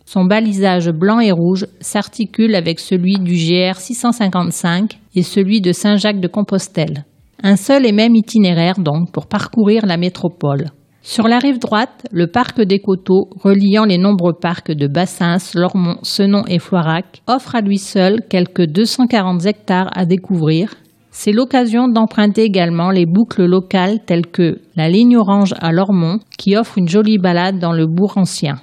Son 0.07 0.25
balisage 0.25 0.89
blanc 0.89 1.21
et 1.21 1.31
rouge 1.31 1.67
s'articule 1.81 2.55
avec 2.55 2.81
celui 2.81 3.19
du 3.19 3.35
GR 3.35 3.77
655 3.77 4.99
et 5.15 5.23
celui 5.23 5.61
de 5.61 5.73
Saint-Jacques-de-Compostelle. 5.73 7.05
Un 7.45 7.57
seul 7.57 7.87
et 7.87 7.93
même 7.93 8.15
itinéraire 8.15 8.79
donc 8.79 9.11
pour 9.11 9.27
parcourir 9.27 9.85
la 9.85 9.97
métropole. 9.97 10.67
Sur 11.03 11.27
la 11.27 11.39
rive 11.39 11.59
droite, 11.59 12.07
le 12.13 12.29
parc 12.29 12.61
des 12.61 12.79
Coteaux, 12.79 13.29
reliant 13.43 13.85
les 13.85 13.99
nombreux 13.99 14.35
parcs 14.41 14.71
de 14.71 14.87
Bassins, 14.87 15.39
Lormont, 15.57 15.97
Senon 16.03 16.45
et 16.47 16.61
Floirac, 16.61 17.23
offre 17.27 17.57
à 17.57 17.61
lui 17.61 17.79
seul 17.79 18.21
quelques 18.31 18.67
240 18.67 19.45
hectares 19.47 19.91
à 19.97 20.07
découvrir. 20.07 20.75
C'est 21.11 21.33
l'occasion 21.33 21.89
d'emprunter 21.89 22.43
également 22.43 22.91
les 22.91 23.07
boucles 23.07 23.45
locales 23.45 23.99
telles 24.07 24.29
que 24.29 24.61
la 24.77 24.89
ligne 24.89 25.17
orange 25.17 25.55
à 25.61 25.73
Lormont, 25.73 26.21
qui 26.39 26.57
offre 26.57 26.79
une 26.79 26.89
jolie 26.89 27.19
balade 27.19 27.59
dans 27.59 27.73
le 27.73 27.87
bourg 27.89 28.13
ancien. 28.17 28.61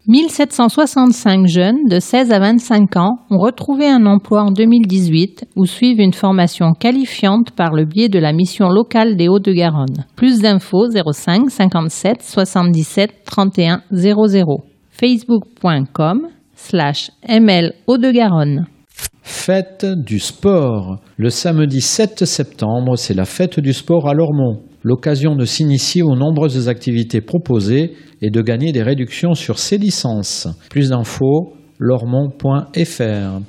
1765 0.06 1.46
jeunes 1.46 1.84
de 1.90 2.00
16 2.00 2.32
à 2.32 2.38
25 2.38 2.96
ans 2.96 3.16
ont 3.30 3.38
retrouvé 3.38 3.86
un 3.86 4.06
emploi 4.06 4.42
en 4.42 4.50
2018 4.50 5.44
ou 5.56 5.66
suivent 5.66 6.00
une 6.00 6.14
formation 6.14 6.72
qualifiante 6.72 7.50
par 7.50 7.72
le 7.72 7.84
biais 7.84 8.08
de 8.08 8.18
la 8.18 8.32
mission 8.32 8.68
locale 8.68 9.16
des 9.16 9.28
Hauts-de-Garonne. 9.28 10.06
Plus 10.16 10.40
d'infos 10.40 10.88
05 10.90 11.50
57 11.50 12.22
77 12.22 13.10
31 13.24 13.82
00. 13.92 14.64
Facebook.com 14.90 16.28
Fête 19.22 19.84
du 19.84 20.18
sport. 20.18 21.00
Le 21.16 21.30
samedi 21.30 21.80
7 21.80 22.24
septembre, 22.24 22.96
c'est 22.96 23.14
la 23.14 23.24
fête 23.24 23.60
du 23.60 23.72
sport 23.72 24.08
à 24.08 24.14
Lormont. 24.14 24.62
L'occasion 24.82 25.36
de 25.36 25.44
s'initier 25.44 26.02
aux 26.02 26.16
nombreuses 26.16 26.68
activités 26.68 27.20
proposées 27.20 27.92
et 28.20 28.30
de 28.30 28.42
gagner 28.42 28.72
des 28.72 28.82
réductions 28.82 29.34
sur 29.34 29.58
ses 29.58 29.78
licences. 29.78 30.48
Plus 30.70 30.90
d'infos, 30.90 31.54
lormont.fr. 31.78 33.40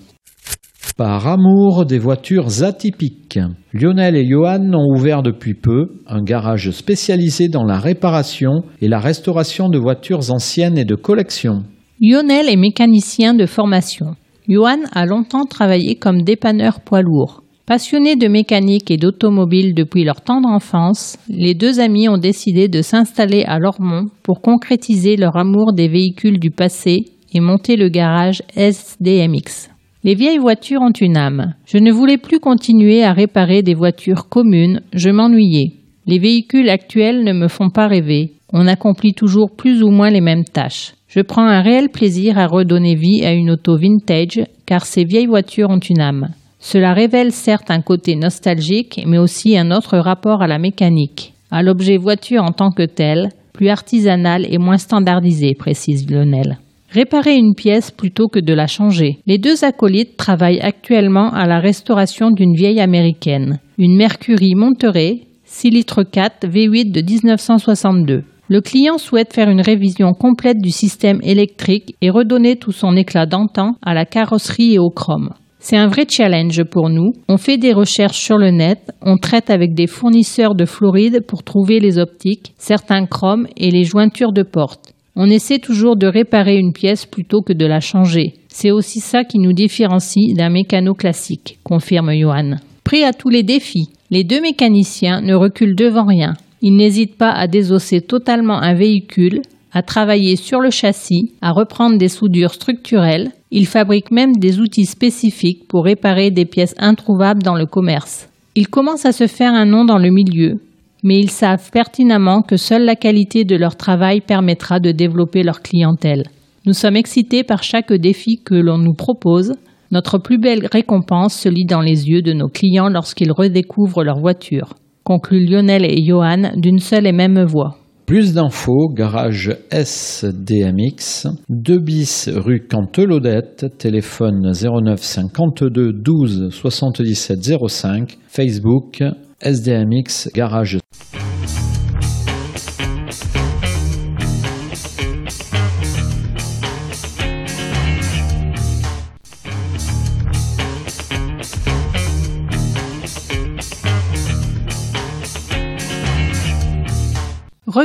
Par 0.95 1.27
amour 1.27 1.85
des 1.85 1.97
voitures 1.97 2.63
atypiques, 2.63 3.39
Lionel 3.73 4.15
et 4.15 4.27
Johan 4.27 4.73
ont 4.73 4.95
ouvert 4.95 5.23
depuis 5.23 5.55
peu 5.55 5.87
un 6.07 6.21
garage 6.21 6.69
spécialisé 6.69 7.47
dans 7.47 7.63
la 7.63 7.79
réparation 7.79 8.63
et 8.79 8.87
la 8.87 8.99
restauration 8.99 9.69
de 9.69 9.79
voitures 9.79 10.31
anciennes 10.31 10.77
et 10.77 10.85
de 10.85 10.95
collection. 10.95 11.63
Lionel 12.05 12.49
est 12.49 12.57
mécanicien 12.57 13.33
de 13.33 13.45
formation. 13.45 14.17
Johan 14.49 14.81
a 14.91 15.05
longtemps 15.05 15.45
travaillé 15.45 15.95
comme 15.95 16.23
dépanneur 16.23 16.81
poids 16.81 17.01
lourd. 17.01 17.43
Passionnés 17.65 18.17
de 18.17 18.27
mécanique 18.27 18.91
et 18.91 18.97
d'automobile 18.97 19.73
depuis 19.73 20.03
leur 20.03 20.19
tendre 20.19 20.49
enfance, 20.49 21.17
les 21.29 21.53
deux 21.53 21.79
amis 21.79 22.09
ont 22.09 22.17
décidé 22.17 22.67
de 22.67 22.81
s'installer 22.81 23.45
à 23.45 23.57
Lormont 23.57 24.09
pour 24.21 24.41
concrétiser 24.41 25.15
leur 25.15 25.37
amour 25.37 25.71
des 25.71 25.87
véhicules 25.87 26.41
du 26.41 26.51
passé 26.51 27.05
et 27.33 27.39
monter 27.39 27.77
le 27.77 27.87
garage 27.87 28.43
SDMX. 28.53 29.69
Les 30.03 30.15
vieilles 30.15 30.39
voitures 30.39 30.81
ont 30.81 30.91
une 30.91 31.15
âme. 31.15 31.53
Je 31.65 31.77
ne 31.77 31.93
voulais 31.93 32.17
plus 32.17 32.41
continuer 32.41 33.05
à 33.05 33.13
réparer 33.13 33.61
des 33.61 33.75
voitures 33.75 34.27
communes, 34.27 34.81
je 34.91 35.09
m'ennuyais. 35.09 35.71
Les 36.05 36.19
véhicules 36.19 36.69
actuels 36.69 37.23
ne 37.23 37.31
me 37.31 37.47
font 37.47 37.69
pas 37.69 37.87
rêver. 37.87 38.33
On 38.51 38.67
accomplit 38.67 39.13
toujours 39.13 39.55
plus 39.55 39.81
ou 39.81 39.89
moins 39.89 40.09
les 40.09 40.19
mêmes 40.19 40.43
tâches. 40.43 40.95
Je 41.15 41.21
prends 41.21 41.45
un 41.45 41.61
réel 41.61 41.89
plaisir 41.89 42.39
à 42.39 42.47
redonner 42.47 42.95
vie 42.95 43.23
à 43.23 43.33
une 43.33 43.51
auto 43.51 43.77
vintage 43.77 44.41
car 44.65 44.83
ces 44.83 45.03
vieilles 45.03 45.27
voitures 45.27 45.69
ont 45.69 45.77
une 45.77 46.01
âme. 46.01 46.29
Cela 46.59 46.93
révèle 46.93 47.31
certes 47.31 47.69
un 47.69 47.81
côté 47.81 48.15
nostalgique 48.15 49.03
mais 49.05 49.19
aussi 49.19 49.55
un 49.55 49.69
autre 49.69 49.99
rapport 49.99 50.41
à 50.41 50.47
la 50.47 50.57
mécanique, 50.57 51.33
à 51.51 51.61
l'objet 51.61 51.97
voiture 51.97 52.41
en 52.41 52.51
tant 52.51 52.71
que 52.71 52.87
tel, 52.87 53.29
plus 53.53 53.69
artisanal 53.69 54.47
et 54.51 54.57
moins 54.57 54.79
standardisé, 54.79 55.53
précise 55.53 56.09
Lionel. 56.09 56.57
Réparer 56.89 57.35
une 57.35 57.53
pièce 57.53 57.91
plutôt 57.91 58.27
que 58.27 58.39
de 58.39 58.53
la 58.55 58.65
changer. 58.65 59.19
Les 59.27 59.37
deux 59.37 59.63
acolytes 59.63 60.17
travaillent 60.17 60.61
actuellement 60.61 61.31
à 61.31 61.45
la 61.45 61.59
restauration 61.59 62.31
d'une 62.31 62.55
vieille 62.55 62.81
américaine, 62.81 63.59
une 63.77 63.95
Mercury 63.95 64.55
Monterey 64.55 65.19
6 65.45 65.69
litres 65.69 66.01
4 66.01 66.47
V8 66.47 66.91
de 66.91 67.01
1962. 67.01 68.23
Le 68.49 68.59
client 68.59 68.97
souhaite 68.97 69.33
faire 69.33 69.49
une 69.49 69.61
révision 69.61 70.13
complète 70.13 70.57
du 70.59 70.69
système 70.69 71.19
électrique 71.23 71.95
et 72.01 72.09
redonner 72.09 72.57
tout 72.57 72.73
son 72.73 72.95
éclat 72.97 73.25
d'antan 73.25 73.75
à 73.81 73.93
la 73.93 74.05
carrosserie 74.05 74.73
et 74.73 74.79
au 74.79 74.89
chrome. 74.89 75.29
C'est 75.59 75.77
un 75.77 75.87
vrai 75.87 76.05
challenge 76.09 76.61
pour 76.65 76.89
nous. 76.89 77.13
On 77.29 77.37
fait 77.37 77.57
des 77.57 77.71
recherches 77.71 78.19
sur 78.19 78.37
le 78.37 78.51
net, 78.51 78.91
on 79.01 79.15
traite 79.15 79.49
avec 79.49 79.73
des 79.73 79.87
fournisseurs 79.87 80.55
de 80.55 80.65
Floride 80.65 81.21
pour 81.25 81.43
trouver 81.43 81.79
les 81.79 81.97
optiques, 81.97 82.51
certains 82.57 83.05
chromes 83.05 83.47
et 83.55 83.71
les 83.71 83.85
jointures 83.85 84.33
de 84.33 84.43
porte. 84.43 84.93
On 85.15 85.29
essaie 85.29 85.59
toujours 85.59 85.95
de 85.95 86.07
réparer 86.07 86.57
une 86.57 86.73
pièce 86.73 87.05
plutôt 87.05 87.41
que 87.41 87.53
de 87.53 87.65
la 87.65 87.79
changer. 87.79 88.33
C'est 88.49 88.71
aussi 88.71 88.99
ça 88.99 89.23
qui 89.23 89.39
nous 89.39 89.53
différencie 89.53 90.35
d'un 90.35 90.49
mécano 90.49 90.93
classique, 90.95 91.59
confirme 91.63 92.11
Johan. 92.13 92.55
Prêt 92.83 93.05
à 93.05 93.13
tous 93.13 93.29
les 93.29 93.43
défis, 93.43 93.87
les 94.11 94.25
deux 94.25 94.41
mécaniciens 94.41 95.21
ne 95.21 95.33
reculent 95.33 95.77
devant 95.77 96.05
rien. 96.05 96.33
Ils 96.65 96.77
n'hésitent 96.77 97.17
pas 97.17 97.31
à 97.31 97.47
désosser 97.47 97.99
totalement 97.99 98.57
un 98.57 98.73
véhicule, 98.73 99.41
à 99.73 99.81
travailler 99.81 100.37
sur 100.37 100.61
le 100.61 100.69
châssis, 100.69 101.33
à 101.41 101.51
reprendre 101.51 101.97
des 101.97 102.07
soudures 102.07 102.53
structurelles. 102.53 103.31
Ils 103.51 103.67
fabriquent 103.67 104.11
même 104.11 104.37
des 104.37 104.61
outils 104.61 104.85
spécifiques 104.85 105.67
pour 105.67 105.83
réparer 105.83 106.31
des 106.31 106.45
pièces 106.45 106.73
introuvables 106.77 107.43
dans 107.43 107.55
le 107.55 107.65
commerce. 107.65 108.29
Ils 108.55 108.69
commencent 108.69 109.05
à 109.05 109.11
se 109.11 109.27
faire 109.27 109.53
un 109.53 109.65
nom 109.65 109.83
dans 109.83 109.97
le 109.97 110.09
milieu, 110.09 110.61
mais 111.03 111.19
ils 111.19 111.31
savent 111.31 111.69
pertinemment 111.69 112.41
que 112.41 112.55
seule 112.55 112.85
la 112.85 112.95
qualité 112.95 113.43
de 113.43 113.57
leur 113.57 113.75
travail 113.75 114.21
permettra 114.21 114.79
de 114.79 114.91
développer 114.91 115.43
leur 115.43 115.61
clientèle. 115.61 116.29
Nous 116.65 116.73
sommes 116.73 116.95
excités 116.95 117.43
par 117.43 117.61
chaque 117.61 117.91
défi 117.91 118.39
que 118.41 118.55
l'on 118.55 118.77
nous 118.77 118.93
propose. 118.93 119.53
Notre 119.91 120.17
plus 120.17 120.37
belle 120.37 120.65
récompense 120.71 121.33
se 121.33 121.49
lit 121.49 121.65
dans 121.65 121.81
les 121.81 122.07
yeux 122.07 122.21
de 122.21 122.31
nos 122.31 122.47
clients 122.47 122.87
lorsqu'ils 122.87 123.33
redécouvrent 123.33 124.05
leur 124.05 124.19
voiture. 124.19 124.75
Conclut 125.03 125.45
Lionel 125.45 125.83
et 125.85 126.01
Johan 126.01 126.51
d'une 126.55 126.79
seule 126.79 127.07
et 127.07 127.11
même 127.11 127.43
voix. 127.43 127.77
Plus 128.05 128.33
d'infos, 128.33 128.89
garage 128.89 129.55
SDMX, 129.71 131.27
2 131.49 131.79
bis 131.79 132.29
rue 132.33 132.67
Cantelodette, 132.67 133.77
téléphone 133.77 134.51
09 134.53 135.01
52 135.01 135.93
12 135.93 136.49
77 136.51 137.39
05, 137.67 138.17
Facebook 138.27 139.03
SDMX 139.41 140.29
Garage. 140.33 140.82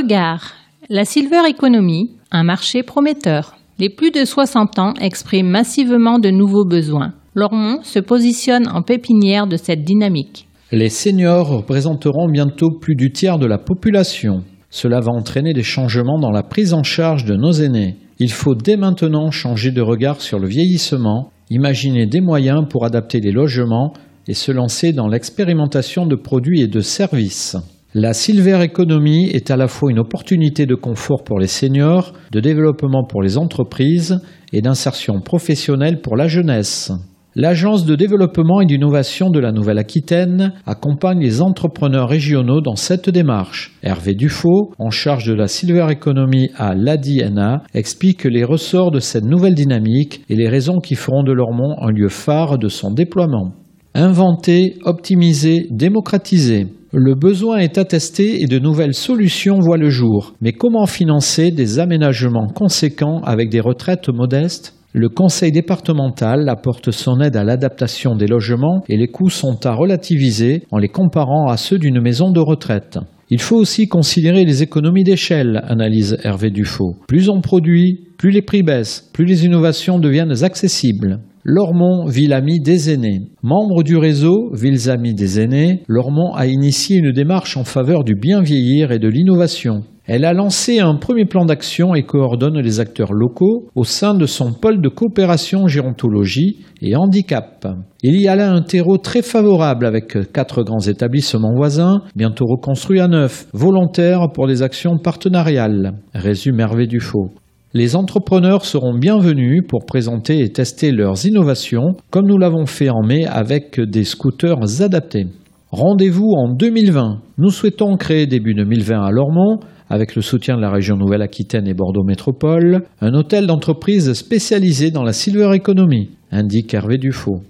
Regard. 0.01 0.53
La 0.89 1.03
Silver 1.03 1.41
Economy, 1.49 2.11
un 2.31 2.43
marché 2.43 2.83
prometteur. 2.83 3.57
Les 3.79 3.89
plus 3.89 4.11
de 4.11 4.23
60 4.23 4.79
ans 4.79 4.93
expriment 5.01 5.49
massivement 5.49 6.19
de 6.19 6.29
nouveaux 6.29 6.63
besoins. 6.63 7.11
Lormont 7.35 7.79
se 7.83 7.99
positionne 7.99 8.69
en 8.69 8.81
pépinière 8.81 9.45
de 9.45 9.57
cette 9.57 9.83
dynamique. 9.83 10.47
Les 10.71 10.87
seniors 10.87 11.49
représenteront 11.49 12.29
bientôt 12.29 12.69
plus 12.79 12.95
du 12.95 13.11
tiers 13.11 13.39
de 13.39 13.45
la 13.45 13.57
population. 13.57 14.45
Cela 14.69 15.01
va 15.01 15.11
entraîner 15.11 15.51
des 15.51 15.63
changements 15.63 16.19
dans 16.19 16.31
la 16.31 16.43
prise 16.43 16.73
en 16.73 16.83
charge 16.83 17.25
de 17.25 17.35
nos 17.35 17.51
aînés. 17.51 17.97
Il 18.19 18.31
faut 18.31 18.55
dès 18.55 18.77
maintenant 18.77 19.31
changer 19.31 19.71
de 19.71 19.81
regard 19.81 20.21
sur 20.21 20.39
le 20.39 20.47
vieillissement, 20.47 21.29
imaginer 21.49 22.05
des 22.05 22.21
moyens 22.21 22.65
pour 22.69 22.85
adapter 22.85 23.19
les 23.19 23.33
logements 23.33 23.91
et 24.29 24.33
se 24.33 24.53
lancer 24.53 24.93
dans 24.93 25.09
l'expérimentation 25.09 26.05
de 26.05 26.15
produits 26.15 26.61
et 26.61 26.67
de 26.67 26.79
services. 26.79 27.57
La 27.95 28.13
Silver 28.13 28.63
Economy 28.63 29.31
est 29.33 29.49
à 29.49 29.57
la 29.57 29.67
fois 29.67 29.89
une 29.89 29.97
opportunité 29.97 30.67
de 30.67 30.75
confort 30.75 31.23
pour 31.23 31.39
les 31.39 31.47
seniors, 31.47 32.13
de 32.31 32.39
développement 32.39 33.03
pour 33.03 33.23
les 33.23 33.39
entreprises 33.39 34.21
et 34.53 34.61
d'insertion 34.61 35.21
professionnelle 35.21 35.99
pour 35.99 36.15
la 36.15 36.27
jeunesse. 36.27 36.91
L'Agence 37.33 37.85
de 37.85 37.95
développement 37.95 38.61
et 38.61 38.67
d'innovation 38.67 39.31
de 39.31 39.39
la 39.39 39.51
Nouvelle-Aquitaine 39.51 40.53
accompagne 40.67 41.19
les 41.19 41.41
entrepreneurs 41.41 42.09
régionaux 42.09 42.61
dans 42.61 42.75
cette 42.75 43.09
démarche. 43.09 43.75
Hervé 43.81 44.13
Dufaux, 44.13 44.71
en 44.77 44.91
charge 44.91 45.25
de 45.25 45.33
la 45.33 45.47
Silver 45.47 45.87
Economy 45.89 46.51
à 46.57 46.75
l'ADINA, 46.75 47.63
explique 47.73 48.25
les 48.25 48.43
ressorts 48.43 48.91
de 48.91 48.99
cette 48.99 49.25
nouvelle 49.25 49.55
dynamique 49.55 50.21
et 50.29 50.35
les 50.35 50.47
raisons 50.47 50.77
qui 50.77 50.93
feront 50.93 51.23
de 51.23 51.33
Lormont 51.33 51.75
un 51.81 51.89
lieu 51.89 52.09
phare 52.09 52.59
de 52.59 52.67
son 52.67 52.91
déploiement. 52.91 53.55
Inventer, 53.95 54.75
optimiser, 54.83 55.67
démocratiser. 55.71 56.67
Le 56.93 57.15
besoin 57.15 57.57
est 57.57 57.77
attesté 57.77 58.41
et 58.41 58.45
de 58.45 58.59
nouvelles 58.59 58.93
solutions 58.93 59.59
voient 59.59 59.77
le 59.77 59.89
jour. 59.89 60.35
Mais 60.41 60.53
comment 60.53 60.85
financer 60.85 61.51
des 61.51 61.79
aménagements 61.79 62.47
conséquents 62.47 63.21
avec 63.23 63.49
des 63.49 63.59
retraites 63.59 64.09
modestes? 64.09 64.75
Le 64.93 65.09
conseil 65.09 65.51
départemental 65.51 66.49
apporte 66.49 66.91
son 66.91 67.19
aide 67.19 67.35
à 67.35 67.43
l'adaptation 67.43 68.15
des 68.15 68.27
logements 68.27 68.83
et 68.89 68.97
les 68.97 69.07
coûts 69.07 69.29
sont 69.29 69.65
à 69.65 69.73
relativiser 69.73 70.63
en 70.71 70.77
les 70.77 70.87
comparant 70.87 71.47
à 71.47 71.57
ceux 71.57 71.77
d'une 71.77 72.01
maison 72.01 72.31
de 72.31 72.39
retraite. 72.39 72.99
Il 73.31 73.41
faut 73.41 73.57
aussi 73.57 73.87
considérer 73.87 74.45
les 74.45 74.63
économies 74.63 75.03
d'échelle, 75.03 75.61
analyse 75.67 76.17
Hervé 76.23 76.49
Dufaux. 76.49 76.95
Plus 77.07 77.29
on 77.29 77.41
produit, 77.41 78.07
plus 78.17 78.31
les 78.31 78.41
prix 78.41 78.63
baissent, 78.63 79.07
plus 79.13 79.25
les 79.25 79.45
innovations 79.45 79.99
deviennent 79.99 80.43
accessibles. 80.43 81.19
Lormont, 81.51 82.05
ville 82.05 82.33
amie 82.33 82.59
des 82.59 82.93
aînés. 82.93 83.23
Membre 83.41 83.81
du 83.81 83.97
réseau 83.97 84.51
Villes 84.53 84.91
Amies 84.91 85.15
des 85.15 85.39
aînés, 85.39 85.81
Lormont 85.87 86.31
a 86.35 86.45
initié 86.45 86.97
une 86.97 87.11
démarche 87.11 87.57
en 87.57 87.63
faveur 87.63 88.03
du 88.03 88.13
bien 88.13 88.43
vieillir 88.43 88.91
et 88.91 88.99
de 88.99 89.07
l'innovation. 89.07 89.81
Elle 90.05 90.25
a 90.25 90.33
lancé 90.33 90.79
un 90.79 90.93
premier 90.93 91.25
plan 91.25 91.45
d'action 91.45 91.95
et 91.95 92.03
coordonne 92.03 92.59
les 92.59 92.79
acteurs 92.79 93.13
locaux 93.13 93.67
au 93.73 93.83
sein 93.83 94.13
de 94.13 94.27
son 94.27 94.53
pôle 94.53 94.79
de 94.79 94.89
coopération 94.89 95.65
gérontologie 95.65 96.57
et 96.83 96.95
handicap. 96.95 97.67
Il 98.03 98.21
y 98.21 98.27
a 98.27 98.35
là 98.35 98.51
un 98.51 98.61
terreau 98.61 98.99
très 98.99 99.23
favorable 99.23 99.87
avec 99.87 100.31
quatre 100.31 100.61
grands 100.61 100.85
établissements 100.85 101.55
voisins, 101.55 102.03
bientôt 102.15 102.45
reconstruits 102.45 102.99
à 102.99 103.07
neuf, 103.07 103.47
volontaires 103.53 104.27
pour 104.35 104.45
des 104.45 104.61
actions 104.61 104.99
partenariales, 104.99 105.93
résume 106.13 106.59
Hervé 106.59 106.85
Dufaux. 106.85 107.31
Les 107.75 107.95
entrepreneurs 107.95 108.65
seront 108.65 108.97
bienvenus 108.97 109.61
pour 109.67 109.85
présenter 109.85 110.39
et 110.39 110.49
tester 110.49 110.91
leurs 110.91 111.27
innovations, 111.27 111.95
comme 112.09 112.25
nous 112.25 112.39
l'avons 112.39 112.65
fait 112.65 112.89
en 112.89 113.03
mai 113.03 113.27
avec 113.27 113.79
des 113.79 114.05
scooters 114.05 114.81
adaptés. 114.81 115.27
Rendez-vous 115.69 116.33
en 116.35 116.51
2020. 116.51 117.21
Nous 117.37 117.51
souhaitons 117.51 117.95
créer 117.95 118.25
début 118.25 118.55
2020 118.55 119.05
à 119.05 119.11
Lormont 119.11 119.59
avec 119.87 120.15
le 120.15 120.23
soutien 120.23 120.55
de 120.55 120.61
la 120.61 120.71
région 120.71 120.97
Nouvelle-Aquitaine 120.97 121.67
et 121.67 121.75
Bordeaux 121.75 122.03
Métropole, 122.03 122.85
un 123.01 123.13
hôtel 123.13 123.45
d'entreprise 123.45 124.13
spécialisé 124.13 124.89
dans 124.89 125.03
la 125.03 125.13
silver 125.13 125.51
economy, 125.53 126.09
indique 126.31 126.73
Hervé 126.73 126.97
Dufaux. 126.97 127.41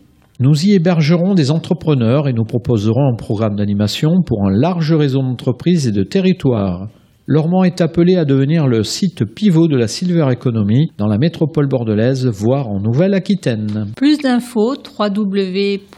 Nous 0.42 0.66
y 0.66 0.74
hébergerons 0.74 1.34
des 1.34 1.50
entrepreneurs 1.50 2.28
et 2.28 2.34
nous 2.34 2.44
proposerons 2.44 3.08
un 3.08 3.16
programme 3.16 3.56
d'animation 3.56 4.22
pour 4.26 4.46
un 4.46 4.52
large 4.52 4.92
réseau 4.92 5.22
d'entreprises 5.22 5.88
et 5.88 5.94
de 5.94 6.04
territoires. 6.04 6.90
Lormont 7.32 7.64
est 7.64 7.80
appelé 7.80 8.16
à 8.16 8.26
devenir 8.26 8.66
le 8.66 8.82
site 8.82 9.24
pivot 9.24 9.68
de 9.68 9.78
la 9.78 9.88
silver 9.88 10.26
economy 10.32 10.90
dans 10.98 11.06
la 11.06 11.20
métropole 11.20 11.68
bordelaise, 11.68 12.26
voire 12.26 12.68
en 12.68 12.80
Nouvelle-Aquitaine. 12.80 13.94
Plus 13.96 14.18
d'infos 14.18 14.74
www.adi-na.fr. 14.98 15.96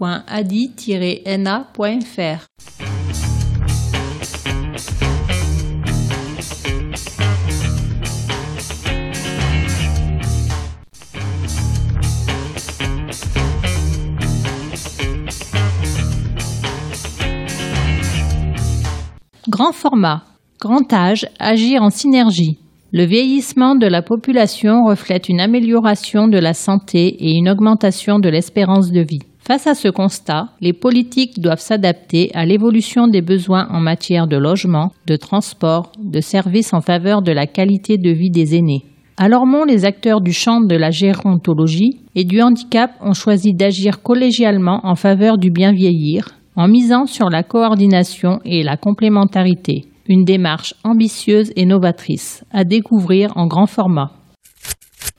Grand 19.47 19.71
format. 19.71 20.30
Grand 20.61 20.93
âge, 20.93 21.25
agir 21.39 21.81
en 21.81 21.89
synergie. 21.89 22.59
Le 22.91 23.03
vieillissement 23.03 23.73
de 23.73 23.87
la 23.87 24.03
population 24.03 24.85
reflète 24.85 25.27
une 25.27 25.39
amélioration 25.39 26.27
de 26.27 26.37
la 26.37 26.53
santé 26.53 27.07
et 27.19 27.31
une 27.31 27.49
augmentation 27.49 28.19
de 28.19 28.29
l'espérance 28.29 28.91
de 28.91 29.01
vie. 29.01 29.23
Face 29.39 29.65
à 29.65 29.73
ce 29.73 29.87
constat, 29.87 30.49
les 30.61 30.73
politiques 30.73 31.39
doivent 31.39 31.59
s'adapter 31.59 32.29
à 32.35 32.45
l'évolution 32.45 33.07
des 33.07 33.23
besoins 33.23 33.69
en 33.71 33.79
matière 33.79 34.27
de 34.27 34.37
logement, 34.37 34.91
de 35.07 35.15
transport, 35.15 35.93
de 35.97 36.21
services 36.21 36.75
en 36.75 36.81
faveur 36.81 37.23
de 37.23 37.31
la 37.31 37.47
qualité 37.47 37.97
de 37.97 38.11
vie 38.11 38.29
des 38.29 38.55
aînés. 38.55 38.83
À 39.17 39.29
Lormont, 39.29 39.65
les 39.65 39.83
acteurs 39.83 40.21
du 40.21 40.31
champ 40.31 40.61
de 40.61 40.75
la 40.75 40.91
gérontologie 40.91 42.01
et 42.13 42.23
du 42.23 42.39
handicap 42.39 42.91
ont 43.01 43.13
choisi 43.13 43.55
d'agir 43.55 44.03
collégialement 44.03 44.81
en 44.83 44.93
faveur 44.93 45.39
du 45.39 45.49
bien 45.49 45.71
vieillir, 45.71 46.27
en 46.55 46.67
misant 46.67 47.07
sur 47.07 47.31
la 47.31 47.41
coordination 47.41 48.41
et 48.45 48.61
la 48.61 48.77
complémentarité, 48.77 49.85
une 50.11 50.25
démarche 50.25 50.73
ambitieuse 50.83 51.53
et 51.55 51.65
novatrice, 51.65 52.43
à 52.51 52.65
découvrir 52.65 53.31
en 53.37 53.47
grand 53.47 53.65
format. 53.65 54.11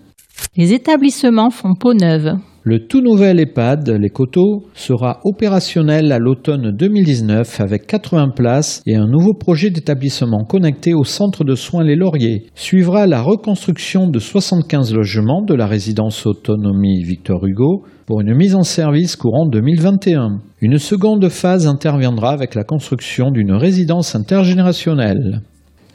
Les 0.57 0.73
établissements 0.73 1.51
font 1.51 1.75
peau 1.75 1.93
neuve. 1.93 2.33
Le 2.65 2.87
tout 2.87 3.01
nouvel 3.01 3.41
EHPAD, 3.41 3.89
Les 3.89 4.09
Coteaux, 4.09 4.63
sera 4.73 5.19
opérationnel 5.25 6.13
à 6.13 6.17
l'automne 6.17 6.71
2019 6.71 7.59
avec 7.59 7.87
80 7.87 8.29
places 8.33 8.81
et 8.85 8.95
un 8.95 9.05
nouveau 9.05 9.33
projet 9.33 9.69
d'établissement 9.69 10.45
connecté 10.45 10.93
au 10.93 11.03
centre 11.03 11.43
de 11.43 11.55
soins 11.55 11.83
Les 11.83 11.97
Lauriers. 11.97 12.45
Suivra 12.55 13.05
la 13.05 13.21
reconstruction 13.21 14.07
de 14.07 14.17
75 14.17 14.93
logements 14.93 15.41
de 15.41 15.53
la 15.55 15.67
résidence 15.67 16.25
autonomie 16.25 17.03
Victor 17.03 17.45
Hugo 17.45 17.83
pour 18.05 18.21
une 18.21 18.33
mise 18.33 18.55
en 18.55 18.63
service 18.63 19.17
courant 19.17 19.45
2021. 19.45 20.39
Une 20.61 20.77
seconde 20.77 21.27
phase 21.27 21.67
interviendra 21.67 22.31
avec 22.31 22.55
la 22.55 22.63
construction 22.63 23.31
d'une 23.31 23.51
résidence 23.51 24.15
intergénérationnelle. 24.15 25.41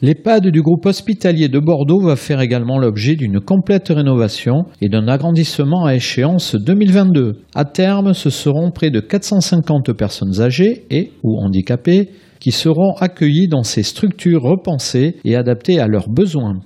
L'EHPAD 0.01 0.47
du 0.53 0.63
groupe 0.63 0.87
hospitalier 0.87 1.49
de 1.49 1.59
Bordeaux 1.59 2.01
va 2.01 2.15
faire 2.15 2.41
également 2.41 2.79
l'objet 2.79 3.17
d'une 3.17 3.41
complète 3.41 3.89
rénovation 3.89 4.67
et 4.81 4.89
d'un 4.89 5.09
agrandissement 5.09 5.87
à 5.87 5.97
échéance 5.97 6.55
2022. 6.55 7.41
À 7.57 7.65
terme, 7.65 8.15
ce 8.15 8.31
seront 8.31 8.71
près 8.71 8.91
de 8.91 9.01
450 9.01 9.93
personnes 9.95 10.41
âgées 10.41 10.85
et 10.91 11.11
ou 11.25 11.41
handicapées 11.41 12.11
qui 12.39 12.53
seront 12.53 12.95
accueillies 13.01 13.49
dans 13.49 13.65
ces 13.65 13.83
structures 13.83 14.43
repensées 14.43 15.17
et 15.25 15.35
adaptées 15.35 15.81
à 15.81 15.89
leurs 15.89 16.09
besoins. 16.09 16.61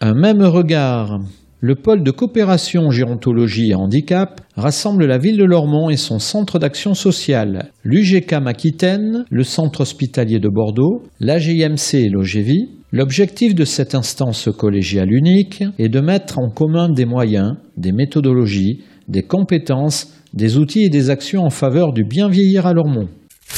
Un 0.00 0.14
même 0.14 0.42
regard 0.42 1.20
le 1.62 1.74
pôle 1.74 2.02
de 2.02 2.10
coopération 2.10 2.90
gérontologie 2.90 3.70
et 3.70 3.74
handicap 3.74 4.40
rassemble 4.56 5.04
la 5.04 5.18
ville 5.18 5.36
de 5.36 5.44
Lormont 5.44 5.90
et 5.90 5.98
son 5.98 6.18
centre 6.18 6.58
d'action 6.58 6.94
sociale, 6.94 7.70
l'UGCAM 7.84 8.46
Aquitaine, 8.46 9.24
le 9.30 9.44
centre 9.44 9.82
hospitalier 9.82 10.38
de 10.38 10.48
Bordeaux, 10.48 11.02
l'AGIMC 11.20 11.94
et 11.94 12.08
l'OGEVI. 12.08 12.70
L'objectif 12.92 13.54
de 13.54 13.64
cette 13.64 13.94
instance 13.94 14.48
collégiale 14.56 15.12
unique 15.12 15.62
est 15.78 15.90
de 15.90 16.00
mettre 16.00 16.38
en 16.38 16.48
commun 16.48 16.88
des 16.88 17.04
moyens, 17.04 17.56
des 17.76 17.92
méthodologies, 17.92 18.80
des 19.08 19.22
compétences, 19.22 20.14
des 20.32 20.56
outils 20.56 20.84
et 20.84 20.88
des 20.88 21.10
actions 21.10 21.44
en 21.44 21.50
faveur 21.50 21.92
du 21.92 22.04
bien 22.04 22.28
vieillir 22.28 22.66
à 22.66 22.72
Lormont. 22.72 23.08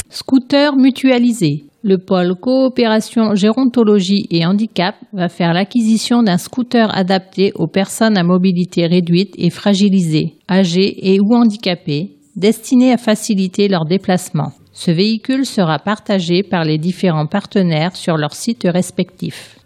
Scooter 0.09 0.75
mutualisé. 0.75 1.63
Le 1.85 1.97
pôle 1.97 2.35
coopération 2.39 3.35
gérontologie 3.35 4.25
et 4.31 4.45
handicap 4.45 4.95
va 5.11 5.27
faire 5.27 5.53
l'acquisition 5.53 6.23
d'un 6.23 6.37
scooter 6.37 6.89
adapté 6.95 7.51
aux 7.55 7.67
personnes 7.67 8.17
à 8.17 8.23
mobilité 8.23 8.85
réduite 8.85 9.33
et 9.37 9.49
fragilisées, 9.49 10.35
âgées 10.49 11.13
et 11.13 11.19
ou 11.19 11.35
handicapées, 11.35 12.11
destiné 12.37 12.93
à 12.93 12.97
faciliter 12.97 13.67
leur 13.67 13.83
déplacement. 13.83 14.53
Ce 14.71 14.91
véhicule 14.91 15.45
sera 15.45 15.77
partagé 15.77 16.41
par 16.41 16.63
les 16.63 16.77
différents 16.77 17.27
partenaires 17.27 17.97
sur 17.97 18.15
leurs 18.15 18.33
sites 18.33 18.65
respectifs. 18.65 19.57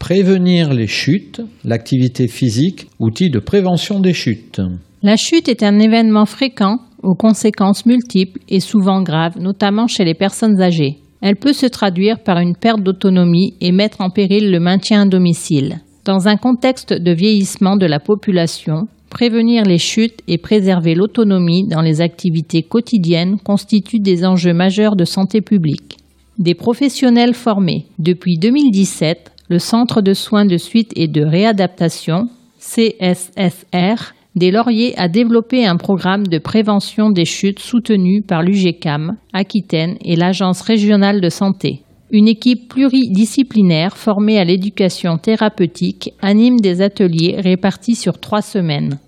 Prévenir 0.00 0.74
les 0.74 0.88
chutes, 0.88 1.40
l'activité 1.64 2.26
physique, 2.26 2.88
outil 2.98 3.30
de 3.30 3.38
prévention 3.38 4.00
des 4.00 4.12
chutes. 4.12 4.60
La 5.02 5.16
chute 5.16 5.48
est 5.48 5.62
un 5.62 5.78
événement 5.78 6.26
fréquent 6.26 6.80
aux 7.04 7.14
conséquences 7.14 7.86
multiples 7.86 8.40
et 8.48 8.58
souvent 8.58 9.02
graves, 9.02 9.38
notamment 9.38 9.86
chez 9.86 10.04
les 10.04 10.14
personnes 10.14 10.60
âgées. 10.60 10.98
Elle 11.26 11.36
peut 11.36 11.54
se 11.54 11.64
traduire 11.64 12.18
par 12.18 12.38
une 12.38 12.54
perte 12.54 12.82
d'autonomie 12.82 13.54
et 13.62 13.72
mettre 13.72 14.02
en 14.02 14.10
péril 14.10 14.50
le 14.50 14.60
maintien 14.60 15.00
à 15.00 15.06
domicile. 15.06 15.80
Dans 16.04 16.28
un 16.28 16.36
contexte 16.36 16.92
de 16.92 17.12
vieillissement 17.12 17.76
de 17.78 17.86
la 17.86 17.98
population, 17.98 18.88
prévenir 19.08 19.64
les 19.64 19.78
chutes 19.78 20.20
et 20.28 20.36
préserver 20.36 20.94
l'autonomie 20.94 21.66
dans 21.66 21.80
les 21.80 22.02
activités 22.02 22.62
quotidiennes 22.62 23.38
constituent 23.38 24.00
des 24.00 24.26
enjeux 24.26 24.52
majeurs 24.52 24.96
de 24.96 25.06
santé 25.06 25.40
publique. 25.40 25.96
Des 26.38 26.54
professionnels 26.54 27.32
formés. 27.32 27.86
Depuis 27.98 28.36
2017, 28.36 29.32
le 29.48 29.58
Centre 29.58 30.02
de 30.02 30.12
soins 30.12 30.44
de 30.44 30.58
suite 30.58 30.92
et 30.94 31.08
de 31.08 31.24
réadaptation, 31.24 32.28
CSSR, 32.58 34.12
des 34.36 34.50
Lauriers 34.50 34.94
a 34.96 35.08
développé 35.08 35.64
un 35.64 35.76
programme 35.76 36.26
de 36.26 36.38
prévention 36.38 37.10
des 37.10 37.24
chutes 37.24 37.60
soutenu 37.60 38.22
par 38.22 38.42
l'UGCAM, 38.42 39.16
Aquitaine 39.32 39.96
et 40.04 40.16
l'Agence 40.16 40.60
régionale 40.60 41.20
de 41.20 41.28
santé. 41.28 41.82
Une 42.10 42.28
équipe 42.28 42.68
pluridisciplinaire 42.68 43.96
formée 43.96 44.38
à 44.38 44.44
l'éducation 44.44 45.18
thérapeutique 45.18 46.12
anime 46.20 46.60
des 46.60 46.82
ateliers 46.82 47.36
répartis 47.40 47.94
sur 47.94 48.18
trois 48.18 48.42
semaines. 48.42 48.98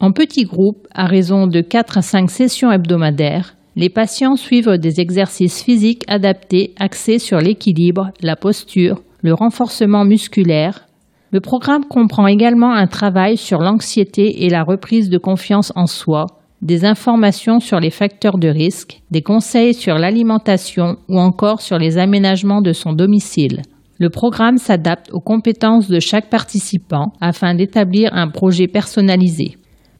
En 0.00 0.12
petits 0.12 0.44
groupes, 0.44 0.86
à 0.94 1.06
raison 1.06 1.46
de 1.46 1.60
4 1.62 1.98
à 1.98 2.02
5 2.02 2.30
sessions 2.30 2.70
hebdomadaires, 2.70 3.56
les 3.76 3.88
patients 3.88 4.36
suivent 4.36 4.78
des 4.78 5.00
exercices 5.00 5.62
physiques 5.62 6.04
adaptés 6.08 6.74
axés 6.78 7.18
sur 7.18 7.38
l'équilibre, 7.38 8.10
la 8.22 8.36
posture, 8.36 9.00
le 9.22 9.34
renforcement 9.34 10.04
musculaire, 10.04 10.86
le 11.34 11.40
programme 11.40 11.84
comprend 11.84 12.28
également 12.28 12.72
un 12.72 12.86
travail 12.86 13.36
sur 13.36 13.58
l'anxiété 13.58 14.44
et 14.44 14.48
la 14.48 14.62
reprise 14.62 15.10
de 15.10 15.18
confiance 15.18 15.72
en 15.74 15.86
soi, 15.86 16.26
des 16.62 16.84
informations 16.84 17.58
sur 17.58 17.80
les 17.80 17.90
facteurs 17.90 18.38
de 18.38 18.46
risque, 18.46 19.02
des 19.10 19.22
conseils 19.22 19.74
sur 19.74 19.98
l'alimentation 19.98 20.94
ou 21.08 21.18
encore 21.18 21.60
sur 21.60 21.76
les 21.76 21.98
aménagements 21.98 22.62
de 22.62 22.72
son 22.72 22.92
domicile. 22.92 23.62
Le 23.98 24.10
programme 24.10 24.58
s'adapte 24.58 25.10
aux 25.12 25.18
compétences 25.18 25.88
de 25.88 25.98
chaque 25.98 26.30
participant 26.30 27.12
afin 27.20 27.56
d'établir 27.56 28.14
un 28.14 28.28
projet 28.28 28.68
personnalisé. 28.68 29.56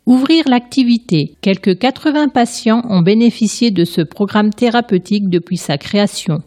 Ouvrir 0.06 0.44
l'activité. 0.48 1.34
Quelques 1.40 1.76
80 1.76 2.28
patients 2.28 2.82
ont 2.88 3.02
bénéficié 3.02 3.72
de 3.72 3.84
ce 3.84 4.02
programme 4.02 4.50
thérapeutique 4.50 5.28
depuis 5.28 5.56
sa 5.56 5.78
création. 5.78 6.42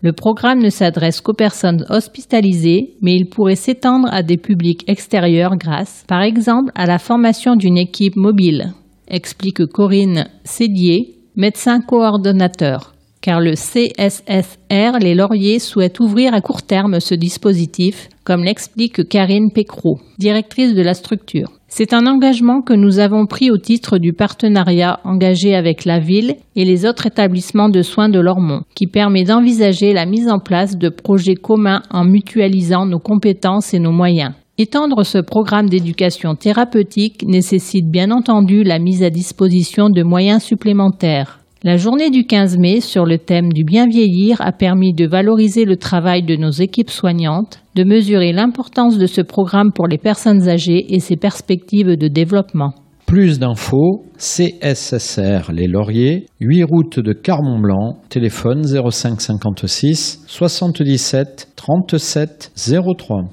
Le 0.00 0.12
programme 0.12 0.62
ne 0.62 0.70
s'adresse 0.70 1.20
qu'aux 1.20 1.32
personnes 1.32 1.84
hospitalisées, 1.88 2.94
mais 3.02 3.16
il 3.16 3.28
pourrait 3.28 3.56
s'étendre 3.56 4.08
à 4.12 4.22
des 4.22 4.36
publics 4.36 4.84
extérieurs 4.88 5.56
grâce, 5.56 6.04
par 6.06 6.22
exemple, 6.22 6.70
à 6.74 6.86
la 6.86 6.98
formation 6.98 7.56
d'une 7.56 7.78
équipe 7.78 8.16
mobile, 8.16 8.72
explique 9.08 9.66
Corinne 9.66 10.28
Sédier, 10.44 11.16
médecin 11.36 11.80
coordonnateur 11.80 12.94
car 13.20 13.40
le 13.40 13.54
CSSR 13.54 14.98
Les 15.00 15.14
Lauriers 15.14 15.58
souhaite 15.58 16.00
ouvrir 16.00 16.34
à 16.34 16.40
court 16.40 16.62
terme 16.62 17.00
ce 17.00 17.14
dispositif, 17.14 18.08
comme 18.24 18.44
l'explique 18.44 19.08
Karine 19.08 19.50
Pécrot, 19.52 20.00
directrice 20.18 20.74
de 20.74 20.82
la 20.82 20.94
structure. 20.94 21.57
C'est 21.70 21.92
un 21.92 22.06
engagement 22.06 22.62
que 22.62 22.72
nous 22.72 22.98
avons 22.98 23.26
pris 23.26 23.50
au 23.50 23.58
titre 23.58 23.98
du 23.98 24.14
partenariat 24.14 25.00
engagé 25.04 25.54
avec 25.54 25.84
la 25.84 25.98
ville 25.98 26.36
et 26.56 26.64
les 26.64 26.86
autres 26.86 27.06
établissements 27.06 27.68
de 27.68 27.82
soins 27.82 28.08
de 28.08 28.18
Lormont, 28.18 28.62
qui 28.74 28.86
permet 28.86 29.24
d'envisager 29.24 29.92
la 29.92 30.06
mise 30.06 30.30
en 30.30 30.38
place 30.38 30.78
de 30.78 30.88
projets 30.88 31.34
communs 31.34 31.82
en 31.90 32.04
mutualisant 32.04 32.86
nos 32.86 32.98
compétences 32.98 33.74
et 33.74 33.78
nos 33.80 33.92
moyens. 33.92 34.32
Étendre 34.56 35.04
ce 35.04 35.18
programme 35.18 35.68
d'éducation 35.68 36.34
thérapeutique 36.34 37.22
nécessite 37.24 37.88
bien 37.88 38.10
entendu 38.10 38.64
la 38.64 38.78
mise 38.78 39.04
à 39.04 39.10
disposition 39.10 39.90
de 39.90 40.02
moyens 40.02 40.42
supplémentaires. 40.42 41.37
La 41.64 41.76
journée 41.76 42.10
du 42.10 42.24
15 42.24 42.56
mai 42.56 42.80
sur 42.80 43.04
le 43.04 43.18
thème 43.18 43.52
du 43.52 43.64
bien 43.64 43.88
vieillir 43.88 44.40
a 44.40 44.52
permis 44.52 44.92
de 44.92 45.08
valoriser 45.08 45.64
le 45.64 45.76
travail 45.76 46.22
de 46.22 46.36
nos 46.36 46.52
équipes 46.52 46.88
soignantes, 46.88 47.64
de 47.74 47.82
mesurer 47.82 48.32
l'importance 48.32 48.96
de 48.96 49.06
ce 49.06 49.22
programme 49.22 49.72
pour 49.74 49.88
les 49.88 49.98
personnes 49.98 50.48
âgées 50.48 50.94
et 50.94 51.00
ses 51.00 51.16
perspectives 51.16 51.96
de 51.96 52.06
développement. 52.06 52.74
Plus 53.06 53.40
d'infos, 53.40 54.04
CSSR 54.18 55.50
Les 55.52 55.66
Lauriers, 55.66 56.26
8 56.38 56.62
route 56.62 57.00
de 57.00 57.12
Carmont-Blanc, 57.12 58.02
téléphone 58.08 58.62
05 58.62 59.20
56 59.20 60.22
77 60.28 61.48
37 61.56 62.52
03. 62.54 63.24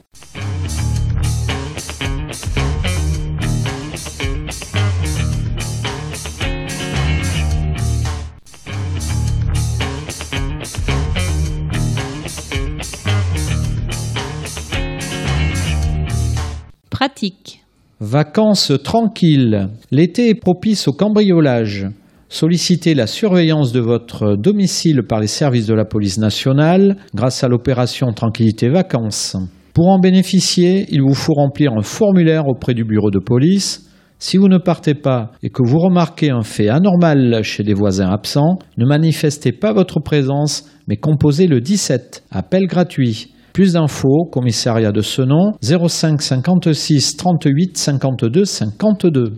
Vacances 18.01 18.73
tranquilles. 18.83 19.69
L'été 19.89 20.27
est 20.27 20.35
propice 20.35 20.89
au 20.89 20.91
cambriolage. 20.91 21.87
Sollicitez 22.27 22.93
la 22.93 23.07
surveillance 23.07 23.71
de 23.71 23.79
votre 23.79 24.35
domicile 24.35 25.03
par 25.07 25.21
les 25.21 25.27
services 25.27 25.67
de 25.67 25.73
la 25.73 25.85
police 25.85 26.17
nationale 26.17 26.97
grâce 27.13 27.45
à 27.45 27.47
l'opération 27.47 28.11
Tranquillité 28.11 28.67
Vacances. 28.67 29.37
Pour 29.73 29.87
en 29.87 29.99
bénéficier, 29.99 30.85
il 30.89 31.03
vous 31.03 31.13
faut 31.13 31.35
remplir 31.35 31.71
un 31.71 31.83
formulaire 31.83 32.49
auprès 32.49 32.73
du 32.73 32.83
bureau 32.83 33.11
de 33.11 33.19
police. 33.19 33.89
Si 34.19 34.35
vous 34.35 34.49
ne 34.49 34.57
partez 34.57 34.93
pas 34.93 35.31
et 35.41 35.49
que 35.49 35.63
vous 35.63 35.79
remarquez 35.79 36.31
un 36.31 36.43
fait 36.43 36.67
anormal 36.67 37.43
chez 37.43 37.63
des 37.63 37.73
voisins 37.73 38.09
absents, 38.09 38.59
ne 38.77 38.85
manifestez 38.85 39.53
pas 39.53 39.71
votre 39.71 40.01
présence, 40.01 40.69
mais 40.89 40.97
composez 40.97 41.47
le 41.47 41.61
17, 41.61 42.25
appel 42.29 42.67
gratuit. 42.67 43.34
Plus 43.55 43.71
d'infos, 43.71 44.25
commissariat 44.29 44.91
de 44.91 44.99
Senon, 44.99 45.53
05 45.61 46.21
56 46.21 47.15
38 47.15 47.77
52 47.77 48.43
52. 48.43 49.31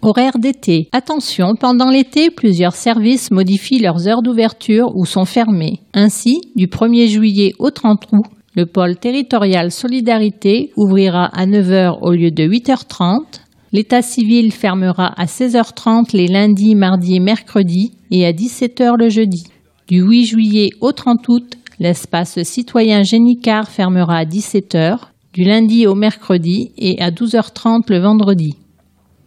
Horaire 0.00 0.38
d'été. 0.38 0.88
Attention, 0.92 1.52
pendant 1.54 1.90
l'été, 1.90 2.30
plusieurs 2.30 2.74
services 2.74 3.30
modifient 3.30 3.80
leurs 3.80 4.08
heures 4.08 4.22
d'ouverture 4.22 4.96
ou 4.96 5.04
sont 5.04 5.26
fermés. 5.26 5.80
Ainsi, 5.92 6.40
du 6.56 6.66
1er 6.66 7.08
juillet 7.08 7.52
au 7.58 7.68
30 7.68 8.06
août, 8.10 8.24
le 8.56 8.64
pôle 8.64 8.96
territorial 8.96 9.70
Solidarité 9.70 10.72
ouvrira 10.78 11.26
à 11.26 11.44
9h 11.44 11.98
au 12.00 12.12
lieu 12.12 12.30
de 12.30 12.44
8h30. 12.44 13.42
L'état 13.72 14.00
civil 14.00 14.50
fermera 14.50 15.12
à 15.20 15.26
16h30 15.26 16.16
les 16.16 16.28
lundis, 16.28 16.74
mardis 16.74 17.16
et 17.16 17.20
mercredis 17.20 17.92
et 18.10 18.24
à 18.24 18.32
17h 18.32 18.94
le 18.98 19.10
jeudi. 19.10 19.44
Du 19.88 20.02
8 20.02 20.24
juillet 20.24 20.70
au 20.80 20.92
30 20.92 21.28
août, 21.28 21.57
L'espace 21.80 22.42
citoyen 22.42 23.04
Génicard 23.04 23.68
fermera 23.68 24.16
à 24.16 24.24
17h, 24.24 24.98
du 25.32 25.44
lundi 25.44 25.86
au 25.86 25.94
mercredi 25.94 26.72
et 26.76 27.00
à 27.00 27.12
12h30 27.12 27.82
le 27.88 28.00
vendredi. 28.00 28.56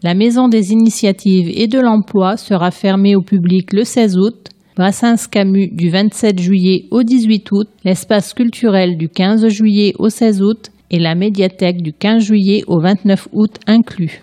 La 0.04 0.16
Maison 0.16 0.50
des 0.50 0.74
initiatives 0.74 1.50
et 1.50 1.68
de 1.68 1.80
l'emploi 1.80 2.36
sera 2.36 2.72
fermée 2.72 3.16
au 3.16 3.22
public 3.22 3.72
le 3.72 3.86
16 3.86 4.18
août, 4.18 4.50
Brassens 4.76 5.30
Camus 5.32 5.70
du 5.72 5.90
27 5.90 6.40
juillet 6.42 6.88
au 6.92 7.04
18 7.04 7.52
août, 7.54 7.70
l'espace 7.86 8.34
culturel 8.34 8.98
du 8.98 9.08
15 9.08 9.48
juillet 9.48 9.94
au 9.98 10.10
16 10.10 10.42
août 10.42 10.72
et 10.90 11.00
la 11.00 11.16
médiathèque 11.16 11.82
du 11.82 11.94
15 11.94 12.22
juillet 12.22 12.64
au 12.68 12.82
29 12.82 13.30
août 13.32 13.56
inclus. 13.66 14.22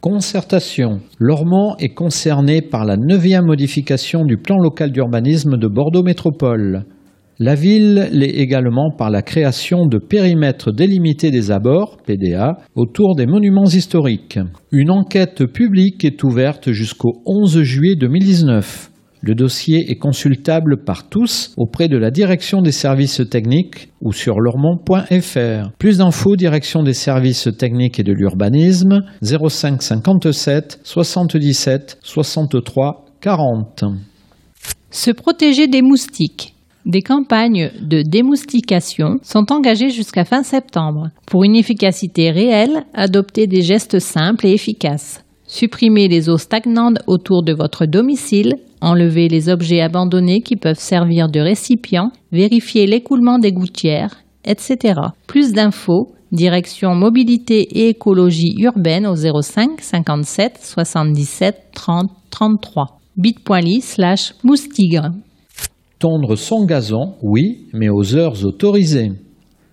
Concertation. 0.00 1.00
Lormont 1.18 1.76
est 1.78 1.92
concerné 1.92 2.62
par 2.62 2.86
la 2.86 2.96
neuvième 2.96 3.44
modification 3.44 4.24
du 4.24 4.38
plan 4.38 4.56
local 4.56 4.92
d'urbanisme 4.92 5.58
de 5.58 5.68
Bordeaux 5.68 6.02
Métropole. 6.02 6.84
La 7.38 7.54
ville 7.54 8.08
l'est 8.12 8.30
également 8.30 8.90
par 8.96 9.10
la 9.10 9.20
création 9.20 9.84
de 9.86 9.98
périmètres 9.98 10.72
délimités 10.72 11.30
des 11.30 11.50
abords, 11.50 11.98
PDA, 12.06 12.56
autour 12.74 13.14
des 13.14 13.26
monuments 13.26 13.66
historiques. 13.66 14.38
Une 14.72 14.90
enquête 14.90 15.44
publique 15.44 16.02
est 16.06 16.24
ouverte 16.24 16.72
jusqu'au 16.72 17.20
11 17.26 17.60
juillet 17.60 17.94
2019. 17.94 18.90
Le 19.20 19.34
dossier 19.34 19.90
est 19.90 19.98
consultable 19.98 20.84
par 20.84 21.10
tous 21.10 21.52
auprès 21.58 21.88
de 21.88 21.98
la 21.98 22.10
direction 22.10 22.62
des 22.62 22.72
services 22.72 23.20
techniques 23.30 23.88
ou 24.00 24.12
sur 24.12 24.40
lormont.fr. 24.40 25.72
Plus 25.78 25.98
d'infos, 25.98 26.36
direction 26.36 26.82
des 26.82 26.94
services 26.94 27.50
techniques 27.58 28.00
et 28.00 28.02
de 28.02 28.12
l'urbanisme 28.12 29.02
05 29.22 29.82
57 29.82 30.80
77 30.84 31.98
63 32.02 33.04
40. 33.20 33.84
Se 34.90 35.10
protéger 35.10 35.66
des 35.66 35.82
moustiques. 35.82 36.55
Des 36.86 37.02
campagnes 37.02 37.72
de 37.80 38.02
démoustication 38.02 39.18
sont 39.24 39.50
engagées 39.50 39.90
jusqu'à 39.90 40.24
fin 40.24 40.44
septembre. 40.44 41.10
Pour 41.26 41.42
une 41.42 41.56
efficacité 41.56 42.30
réelle, 42.30 42.84
adoptez 42.94 43.48
des 43.48 43.62
gestes 43.62 43.98
simples 43.98 44.46
et 44.46 44.52
efficaces. 44.52 45.24
Supprimez 45.48 46.06
les 46.06 46.28
eaux 46.28 46.38
stagnantes 46.38 46.98
autour 47.08 47.42
de 47.42 47.52
votre 47.52 47.86
domicile, 47.86 48.54
enlevez 48.80 49.26
les 49.28 49.48
objets 49.48 49.80
abandonnés 49.80 50.42
qui 50.42 50.54
peuvent 50.54 50.78
servir 50.78 51.28
de 51.28 51.40
récipient, 51.40 52.12
vérifiez 52.30 52.86
l'écoulement 52.86 53.40
des 53.40 53.50
gouttières, 53.50 54.22
etc. 54.44 55.00
Plus 55.26 55.52
d'infos, 55.52 56.12
direction 56.30 56.94
mobilité 56.94 57.62
et 57.62 57.88
écologie 57.88 58.54
urbaine 58.58 59.08
au 59.08 59.16
05 59.16 59.80
57 59.80 60.60
77 60.62 61.56
30 61.74 62.10
33 62.30 63.00
bit.ly 63.16 63.80
slash 63.80 64.34
moustigre. 64.44 65.10
Tondre 65.98 66.36
son 66.36 66.66
gazon, 66.66 67.14
oui, 67.22 67.68
mais 67.72 67.88
aux 67.88 68.14
heures 68.14 68.44
autorisées. 68.44 69.12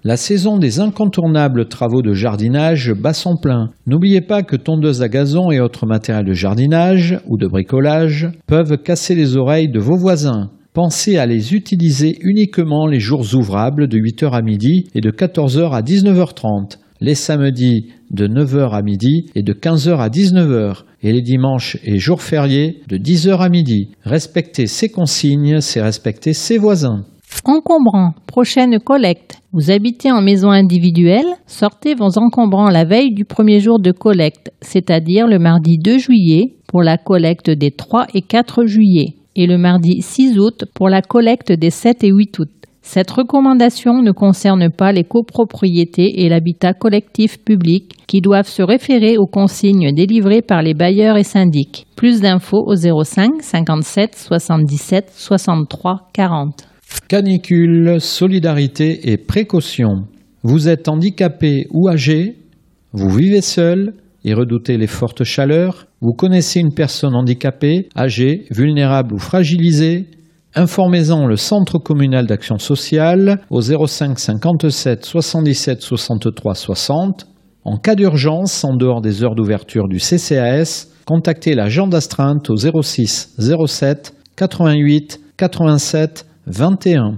La 0.06 0.16
saison 0.16 0.58
des 0.58 0.80
incontournables 0.80 1.68
travaux 1.68 2.02
de 2.02 2.14
jardinage 2.14 2.94
bat 2.94 3.14
son 3.14 3.36
plein. 3.36 3.72
N'oubliez 3.88 4.22
pas 4.22 4.42
que 4.42 4.56
tondeuses 4.56 5.02
à 5.02 5.10
gazon 5.10 5.52
et 5.52 5.60
autres 5.60 5.86
matériels 5.86 6.26
de 6.26 6.34
jardinage 6.34 7.20
ou 7.28 7.38
de 7.38 7.48
bricolage 7.48 8.30
peuvent 8.48 8.78
casser 8.78 9.16
les 9.16 9.36
oreilles 9.36 9.70
de 9.70 9.80
vos 9.80 9.98
voisins. 9.98 10.50
Pensez 10.74 11.18
à 11.18 11.26
les 11.26 11.54
utiliser 11.54 12.18
uniquement 12.22 12.88
les 12.88 13.00
jours 13.00 13.26
ouvrables 13.36 13.88
de 13.88 13.98
8h 13.98 14.32
à 14.32 14.42
midi 14.42 14.90
et 14.96 15.02
de 15.02 15.12
14h 15.12 15.72
à 15.72 15.82
19h30, 15.82 16.80
les 17.04 17.16
samedis 17.16 17.88
de 18.12 18.28
9h 18.30 18.72
à 18.72 18.82
midi 18.82 19.26
et 19.36 19.44
de 19.44 19.52
15h 19.52 19.98
à 19.98 20.08
19h 20.08 20.84
et 21.04 21.12
les 21.12 21.22
dimanches 21.22 21.78
et 21.84 22.00
jours 22.00 22.22
fériés 22.22 22.80
de 22.88 22.98
10h 22.98 23.40
à 23.40 23.50
midi. 23.50 23.90
Respecter 24.06 24.68
ces 24.68 24.88
consignes, 24.88 25.60
c'est 25.60 25.82
respecter 25.82 26.32
ses 26.32 26.58
voisins. 26.58 27.04
Encombrants, 27.44 28.14
prochaine 28.26 28.80
collecte. 28.80 29.42
Vous 29.52 29.70
habitez 29.70 30.14
en 30.14 30.22
maison 30.22 30.50
individuelle 30.50 31.26
Sortez 31.46 31.94
vos 31.94 32.18
encombrants 32.18 32.70
la 32.70 32.86
veille 32.86 33.14
du 33.14 33.26
premier 33.26 33.60
jour 33.60 33.82
de 33.82 33.92
collecte, 33.92 34.54
c'est-à-dire 34.62 35.28
le 35.28 35.40
mardi 35.40 35.78
2 35.78 35.98
juillet 35.98 36.56
pour 36.68 36.84
la 36.84 36.98
collecte 36.98 37.50
des 37.50 37.72
3 37.72 38.08
et 38.14 38.22
4 38.22 38.66
juillet 38.66 39.16
et 39.36 39.46
le 39.46 39.58
mardi 39.58 40.02
6 40.02 40.40
août 40.40 40.64
pour 40.74 40.88
la 40.88 41.02
collecte 41.02 41.52
des 41.52 41.70
7 41.70 42.06
et 42.06 42.12
8 42.12 42.40
août. 42.40 42.50
Cette 42.86 43.10
recommandation 43.10 44.04
ne 44.04 44.12
concerne 44.12 44.70
pas 44.70 44.92
les 44.92 45.06
copropriétés 45.06 46.22
et 46.22 46.30
l'habitat 46.30 46.74
collectif 46.74 47.44
public 47.44 47.94
qui 48.08 48.20
doivent 48.20 48.48
se 48.48 48.62
référer 48.62 49.18
aux 49.18 49.26
consignes 49.26 49.96
délivrées 49.96 50.42
par 50.42 50.62
les 50.62 50.74
bailleurs 50.74 51.18
et 51.18 51.24
syndics. 51.24 51.88
Plus 51.96 52.20
d'infos 52.20 52.64
au 52.68 52.76
05 52.76 53.42
57 53.42 54.16
77 54.16 55.12
63 55.16 56.10
40. 56.14 56.68
Canicule, 57.08 58.00
solidarité 58.00 59.12
et 59.12 59.18
précaution. 59.18 60.04
Vous 60.44 60.68
êtes 60.68 60.90
handicapé 60.90 61.68
ou 61.72 61.88
âgé 61.88 62.36
Vous 62.92 63.10
vivez 63.10 63.42
seul 63.42 63.94
et 64.26 64.34
redoutez 64.34 64.78
les 64.78 64.88
fortes 64.88 65.24
chaleurs 65.24 65.88
Vous 66.02 66.14
connaissez 66.14 66.60
une 66.60 66.74
personne 66.74 67.16
handicapée, 67.16 67.88
âgée, 67.98 68.46
vulnérable 68.52 69.16
ou 69.16 69.20
fragilisée 69.20 70.06
Informez-en 70.56 71.26
le 71.26 71.36
Centre 71.36 71.80
communal 71.80 72.28
d'action 72.28 72.60
sociale 72.60 73.40
au 73.50 73.62
05 73.62 74.20
57 74.20 75.04
77 75.04 75.82
63 75.82 76.54
60. 76.54 77.28
En 77.66 77.78
cas 77.78 77.96
d'urgence, 77.96 78.64
en 78.64 78.76
dehors 78.76 79.02
des 79.02 79.24
heures 79.24 79.34
d'ouverture 79.34 79.88
du 79.88 79.98
CCAS, 79.98 80.90
contactez 81.06 81.56
l'agent 81.56 81.88
d'astreinte 81.88 82.52
au 82.52 82.56
06 82.56 83.36
07 83.66 84.14
88 84.36 85.22
87 85.38 86.28
21. 86.46 87.18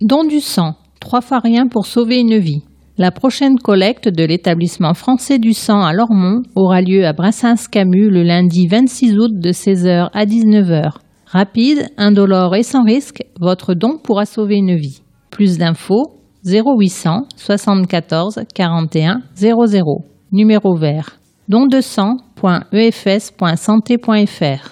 Don 0.00 0.22
du 0.24 0.38
sang, 0.40 0.74
trois 1.00 1.22
fois 1.22 1.40
rien 1.40 1.66
pour 1.66 1.86
sauver 1.86 2.18
une 2.18 2.38
vie. 2.38 2.62
La 2.98 3.10
prochaine 3.10 3.58
collecte 3.58 4.08
de 4.08 4.24
l'établissement 4.24 4.94
français 4.94 5.38
du 5.38 5.54
sang 5.54 5.82
à 5.82 5.92
Lormont 5.92 6.42
aura 6.54 6.82
lieu 6.82 7.04
à 7.04 7.12
Brassens-Camus 7.12 8.10
le 8.10 8.22
lundi 8.22 8.68
26 8.68 9.18
août 9.18 9.32
de 9.34 9.50
16h 9.50 10.08
à 10.12 10.24
19h. 10.24 10.92
Rapide, 11.36 11.88
indolore 11.98 12.56
et 12.56 12.62
sans 12.62 12.82
risque, 12.82 13.22
votre 13.38 13.74
don 13.74 13.98
pourra 14.02 14.24
sauver 14.24 14.54
une 14.54 14.74
vie. 14.74 15.02
Plus 15.30 15.58
d'infos 15.58 16.14
0800 16.46 17.26
74 17.36 18.40
41 18.54 19.20
00. 19.34 20.04
Numéro 20.32 20.74
vert. 20.76 21.18
Don 21.50 21.66
de 21.66 21.82
sang.efs.santé.fr. 21.82 24.70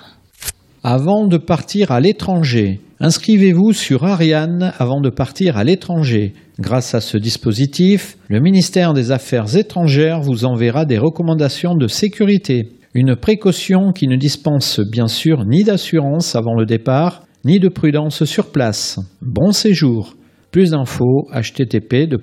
Avant 0.83 1.27
de 1.27 1.37
partir 1.37 1.93
à 1.93 2.01
l'étranger, 2.01 2.81
inscrivez-vous 2.99 3.75
sur 3.75 4.05
Ariane 4.05 4.73
avant 4.79 5.03
de 5.03 5.11
partir 5.11 5.59
à 5.59 5.65
l'étranger. 5.65 6.33
Grâce 6.59 6.95
à 6.95 7.03
ce 7.03 7.19
dispositif, 7.19 8.17
le 8.31 8.41
ministère 8.41 8.95
des 8.95 9.13
Affaires 9.13 9.55
étrangères 9.55 10.23
vous 10.23 10.47
enverra 10.47 10.87
des 10.87 10.97
recommandations 10.97 11.75
de 11.75 11.89
sécurité. 11.89 12.71
Une 12.97 13.17
précaution 13.17 13.91
qui 13.91 14.07
ne 14.07 14.15
dispense 14.15 14.79
bien 14.79 15.09
sûr 15.09 15.45
ni 15.45 15.65
d'assurance 15.65 16.37
avant 16.37 16.55
le 16.55 16.65
départ, 16.65 17.25
ni 17.45 17.59
de 17.59 17.69
prudence 17.69 18.23
sur 18.25 18.53
place. 18.53 19.01
Bon 19.21 19.51
séjour. 19.51 20.15
Plus 20.53 20.71
d'infos 20.71 21.29
http://bit.ly 21.33 22.15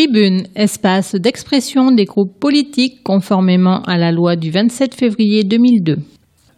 Tribune, 0.00 0.44
espace 0.56 1.14
d'expression 1.14 1.92
des 1.92 2.06
groupes 2.06 2.40
politiques 2.40 3.02
conformément 3.04 3.82
à 3.82 3.98
la 3.98 4.12
loi 4.12 4.34
du 4.34 4.50
27 4.50 4.94
février 4.94 5.44
2002. 5.44 5.98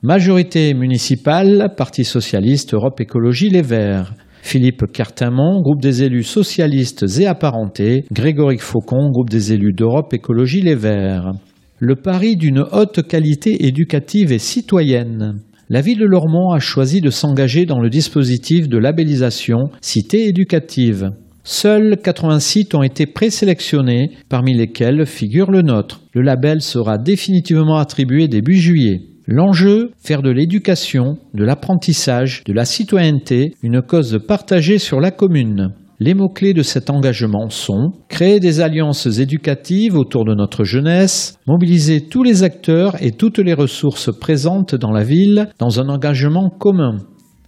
Majorité 0.04 0.74
municipale, 0.74 1.74
Parti 1.76 2.04
socialiste, 2.04 2.72
Europe 2.72 3.00
Écologie 3.00 3.48
Les 3.48 3.62
Verts. 3.62 4.14
Philippe 4.42 4.84
Cartamont, 4.92 5.60
groupe 5.60 5.82
des 5.82 6.04
élus 6.04 6.22
socialistes 6.22 7.04
et 7.18 7.26
apparentés. 7.26 8.04
Grégory 8.12 8.58
Faucon, 8.58 9.10
groupe 9.10 9.30
des 9.30 9.52
élus 9.52 9.72
d'Europe 9.72 10.14
Écologie 10.14 10.62
Les 10.62 10.76
Verts. 10.76 11.32
Le 11.80 11.96
pari 11.96 12.36
d'une 12.36 12.62
haute 12.70 13.02
qualité 13.08 13.66
éducative 13.66 14.30
et 14.30 14.38
citoyenne. 14.38 15.40
La 15.68 15.80
ville 15.80 15.98
de 15.98 16.06
Lormont 16.06 16.52
a 16.52 16.60
choisi 16.60 17.00
de 17.00 17.10
s'engager 17.10 17.66
dans 17.66 17.80
le 17.80 17.90
dispositif 17.90 18.68
de 18.68 18.78
labellisation 18.78 19.64
Cité 19.80 20.28
éducative. 20.28 21.10
Seuls 21.44 21.96
80 21.96 22.38
sites 22.38 22.74
ont 22.76 22.84
été 22.84 23.06
présélectionnés, 23.06 24.12
parmi 24.28 24.54
lesquels 24.54 25.06
figure 25.06 25.50
le 25.50 25.62
nôtre. 25.62 26.02
Le 26.12 26.22
label 26.22 26.62
sera 26.62 26.98
définitivement 26.98 27.78
attribué 27.78 28.28
début 28.28 28.56
juillet. 28.56 29.00
L'enjeu, 29.26 29.90
faire 29.98 30.22
de 30.22 30.30
l'éducation, 30.30 31.18
de 31.34 31.44
l'apprentissage, 31.44 32.44
de 32.44 32.52
la 32.52 32.64
citoyenneté 32.64 33.54
une 33.62 33.82
cause 33.82 34.20
partagée 34.26 34.78
sur 34.78 35.00
la 35.00 35.10
commune. 35.10 35.72
Les 35.98 36.14
mots-clés 36.14 36.54
de 36.54 36.62
cet 36.62 36.90
engagement 36.90 37.48
sont 37.48 37.92
créer 38.08 38.40
des 38.40 38.60
alliances 38.60 39.06
éducatives 39.06 39.96
autour 39.96 40.24
de 40.24 40.34
notre 40.34 40.64
jeunesse, 40.64 41.38
mobiliser 41.46 42.00
tous 42.00 42.24
les 42.24 42.42
acteurs 42.42 43.00
et 43.00 43.12
toutes 43.12 43.38
les 43.38 43.54
ressources 43.54 44.10
présentes 44.12 44.74
dans 44.74 44.90
la 44.90 45.04
ville 45.04 45.48
dans 45.60 45.80
un 45.80 45.88
engagement 45.88 46.50
commun, 46.50 46.98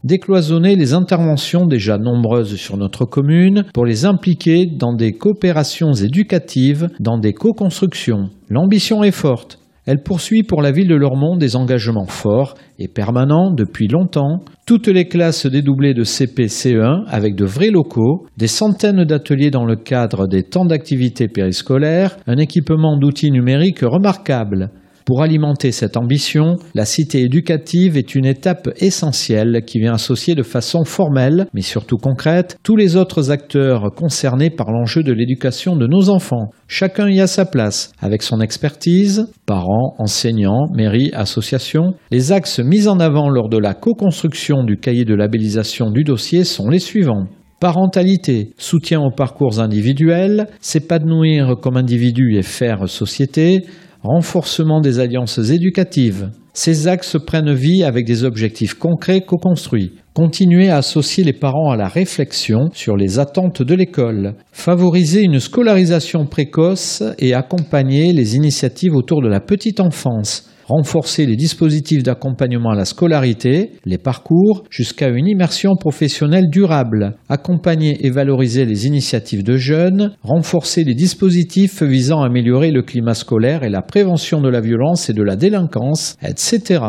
décloisonner 0.05 0.77
les 0.77 0.93
interventions 0.93 1.67
déjà 1.67 1.99
nombreuses 1.99 2.57
sur 2.57 2.77
notre 2.77 3.07
commune 3.07 3.65
pour 3.73 3.87
les 3.87 4.05
impliquer 4.05 4.67
dans 4.67 4.95
des 4.95 5.13
coopérations 5.13 5.95
éducatives, 5.95 6.91
dans 7.01 7.19
des 7.19 7.33
co-constructions. 7.33 8.29
L'ambition 8.51 9.03
est 9.03 9.11
forte. 9.11 9.59
Elle 9.87 10.03
poursuit 10.03 10.45
pour 10.45 10.63
la 10.63 10.73
ville 10.73 10.89
de 10.89 10.95
Lormont 10.95 11.37
des 11.37 11.57
engagements 11.57 12.07
forts 12.07 12.55
et 12.79 12.89
permanents 12.89 13.51
depuis 13.51 13.87
longtemps, 13.87 14.41
toutes 14.67 14.89
les 14.89 15.09
classes 15.09 15.45
dédoublées 15.45 15.93
de 15.93 16.05
CP 16.05 16.47
CE1 16.47 17.05
avec 17.07 17.35
de 17.35 17.45
vrais 17.45 17.71
locaux, 17.71 18.27
des 18.39 18.47
centaines 18.47 19.05
d'ateliers 19.05 19.51
dans 19.51 19.67
le 19.67 19.77
cadre 19.77 20.27
des 20.27 20.43
temps 20.43 20.65
d'activité 20.65 21.29
périscolaires, 21.29 22.17
un 22.27 22.39
équipement 22.39 22.97
d'outils 22.97 23.31
numériques 23.31 23.81
remarquable, 23.81 24.71
pour 25.05 25.23
alimenter 25.23 25.71
cette 25.71 25.99
ambition, 25.99 26.57
la 26.75 26.87
cité 26.87 27.21
éducative 27.21 27.99
est 27.99 28.15
une 28.15 28.25
étape 28.25 28.71
essentielle 28.79 29.63
qui 29.67 29.79
vient 29.79 29.93
associer 29.93 30.35
de 30.35 30.43
façon 30.43 30.85
formelle, 30.85 31.47
mais 31.53 31.61
surtout 31.61 31.99
concrète, 31.99 32.59
tous 32.63 32.75
les 32.75 32.97
autres 32.97 33.31
acteurs 33.31 33.93
concernés 33.95 34.49
par 34.49 34.71
l'enjeu 34.71 35.03
de 35.03 35.13
l'éducation 35.13 35.77
de 35.77 35.87
nos 35.87 36.09
enfants. 36.09 36.51
Chacun 36.69 37.11
y 37.11 37.21
a 37.21 37.27
sa 37.27 37.45
place, 37.45 37.93
avec 38.01 38.23
son 38.23 38.41
expertise, 38.41 39.27
parents, 39.45 39.95
enseignants, 39.99 40.69
mairies, 40.75 41.11
associations. 41.13 41.95
Les 42.11 42.33
axes 42.33 42.61
mis 42.61 42.89
en 42.89 42.99
avant 42.99 43.29
lors 43.29 43.51
de 43.51 43.59
la 43.59 43.75
co-construction 43.75 44.65
du 44.65 44.79
cahier 44.79 45.05
de 45.05 45.15
labellisation 45.15 45.91
du 45.91 46.05
dossier 46.05 46.45
sont 46.45 46.71
les 46.71 46.79
suivants 46.79 47.27
parentalité, 47.61 48.51
soutien 48.59 49.01
aux 49.01 49.11
parcours 49.11 49.59
individuels, 49.59 50.49
s'épanouir 50.61 51.55
comme 51.63 51.79
individu 51.79 52.37
et 52.37 52.43
faire 52.43 52.91
société, 52.91 53.63
renforcement 54.05 54.81
des 54.81 55.01
alliances 55.01 55.39
éducatives. 55.39 56.31
Ces 56.53 56.87
axes 56.87 57.17
prennent 57.27 57.53
vie 57.53 57.83
avec 57.83 58.07
des 58.07 58.23
objectifs 58.23 58.75
concrets 58.75 59.23
co-construits. 59.23 59.95
Continuer 60.15 60.71
à 60.71 60.77
associer 60.77 61.25
les 61.25 61.33
parents 61.33 61.71
à 61.71 61.77
la 61.77 61.89
réflexion 61.89 62.69
sur 62.73 62.97
les 62.97 63.19
attentes 63.19 63.63
de 63.63 63.75
l'école. 63.75 64.35
Favoriser 64.53 65.23
une 65.23 65.41
scolarisation 65.41 66.27
précoce 66.27 67.03
et 67.19 67.35
accompagner 67.35 68.13
les 68.13 68.37
initiatives 68.37 68.95
autour 68.95 69.21
de 69.21 69.29
la 69.29 69.41
petite 69.41 69.81
enfance 69.81 70.49
renforcer 70.67 71.27
les 71.27 71.37
dispositifs 71.37 72.03
d'accompagnement 72.03 72.71
à 72.71 72.75
la 72.75 72.85
scolarité, 72.85 73.73
les 73.85 73.99
parcours, 73.99 74.65
jusqu'à 74.71 75.09
une 75.09 75.27
immersion 75.27 75.77
professionnelle 75.77 76.51
durable, 76.51 77.17
accompagner 77.29 78.07
et 78.07 78.11
valoriser 78.11 78.65
les 78.65 78.87
initiatives 78.87 79.45
de 79.45 79.57
jeunes, 79.57 80.17
renforcer 80.23 80.85
les 80.85 80.95
dispositifs 80.95 81.83
visant 81.83 82.23
à 82.23 82.27
améliorer 82.27 82.71
le 82.71 82.83
climat 82.83 83.15
scolaire 83.15 83.63
et 83.63 83.71
la 83.71 83.83
prévention 83.83 84.41
de 84.41 84.49
la 84.49 84.61
violence 84.61 85.11
et 85.11 85.15
de 85.15 85.23
la 85.23 85.37
délinquance, 85.37 86.17
etc. 86.23 86.81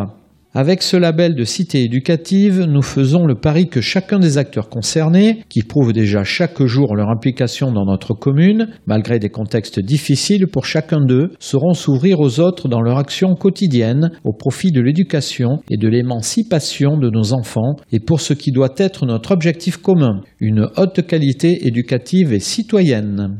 Avec 0.57 0.83
ce 0.83 0.95
label 0.95 1.35
de 1.35 1.43
cité 1.43 1.83
éducative, 1.83 2.61
nous 2.61 2.81
faisons 2.81 3.25
le 3.25 3.35
pari 3.35 3.67
que 3.67 3.81
chacun 3.81 4.19
des 4.19 4.37
acteurs 4.37 4.69
concernés, 4.69 5.43
qui 5.49 5.63
prouvent 5.63 5.91
déjà 5.91 6.23
chaque 6.23 6.63
jour 6.63 6.95
leur 6.95 7.09
implication 7.09 7.73
dans 7.73 7.83
notre 7.83 8.13
commune, 8.13 8.69
malgré 8.87 9.19
des 9.19 9.27
contextes 9.27 9.81
difficiles 9.81 10.47
pour 10.47 10.65
chacun 10.65 11.01
d'eux, 11.05 11.31
sauront 11.39 11.73
s'ouvrir 11.73 12.21
aux 12.21 12.39
autres 12.39 12.69
dans 12.69 12.79
leur 12.79 12.97
action 12.97 13.35
quotidienne 13.35 14.11
au 14.23 14.31
profit 14.31 14.71
de 14.71 14.79
l'éducation 14.79 15.59
et 15.69 15.75
de 15.75 15.89
l'émancipation 15.89 16.97
de 16.97 17.09
nos 17.09 17.33
enfants 17.33 17.75
et 17.91 17.99
pour 17.99 18.21
ce 18.21 18.33
qui 18.33 18.53
doit 18.53 18.75
être 18.77 19.05
notre 19.05 19.31
objectif 19.31 19.75
commun, 19.75 20.21
une 20.39 20.69
haute 20.77 21.05
qualité 21.05 21.67
éducative 21.67 22.31
et 22.31 22.39
citoyenne. 22.39 23.39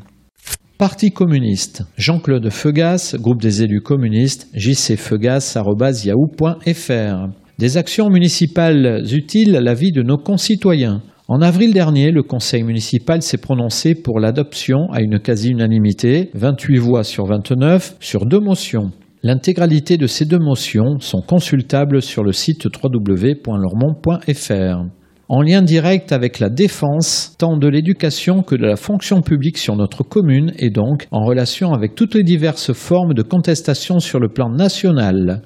Parti 0.77 1.11
communiste. 1.11 1.83
Jean-Claude 1.95 2.49
Feugas, 2.49 3.15
groupe 3.17 3.41
des 3.41 3.63
élus 3.63 3.79
communistes, 3.79 4.49
jcfeugas.yahoo.fr. 4.53 7.29
Des 7.57 7.77
actions 7.77 8.09
municipales 8.09 9.01
utiles 9.09 9.55
à 9.55 9.61
la 9.61 9.73
vie 9.73 9.93
de 9.93 10.01
nos 10.01 10.17
concitoyens. 10.17 11.01
En 11.29 11.41
avril 11.41 11.73
dernier, 11.73 12.11
le 12.11 12.23
conseil 12.23 12.63
municipal 12.63 13.21
s'est 13.21 13.37
prononcé 13.37 13.95
pour 13.95 14.19
l'adoption 14.19 14.91
à 14.91 14.99
une 14.99 15.19
quasi-unanimité, 15.19 16.29
28 16.33 16.77
voix 16.77 17.05
sur 17.05 17.25
29, 17.25 17.95
sur 18.01 18.25
deux 18.25 18.41
motions. 18.41 18.91
L'intégralité 19.23 19.95
de 19.95 20.07
ces 20.07 20.25
deux 20.25 20.39
motions 20.39 20.99
sont 20.99 21.21
consultables 21.21 22.01
sur 22.01 22.21
le 22.21 22.33
site 22.33 22.65
www.lormont.fr 22.65 24.89
en 25.27 25.41
lien 25.41 25.61
direct 25.61 26.11
avec 26.11 26.39
la 26.39 26.49
défense 26.49 27.35
tant 27.37 27.57
de 27.57 27.67
l'éducation 27.67 28.43
que 28.43 28.55
de 28.55 28.65
la 28.65 28.75
fonction 28.75 29.21
publique 29.21 29.57
sur 29.57 29.75
notre 29.75 30.03
commune 30.03 30.53
et 30.59 30.69
donc 30.69 31.07
en 31.11 31.23
relation 31.23 31.73
avec 31.73 31.95
toutes 31.95 32.15
les 32.15 32.23
diverses 32.23 32.73
formes 32.73 33.13
de 33.13 33.23
contestation 33.23 33.99
sur 33.99 34.19
le 34.19 34.29
plan 34.29 34.49
national. 34.49 35.41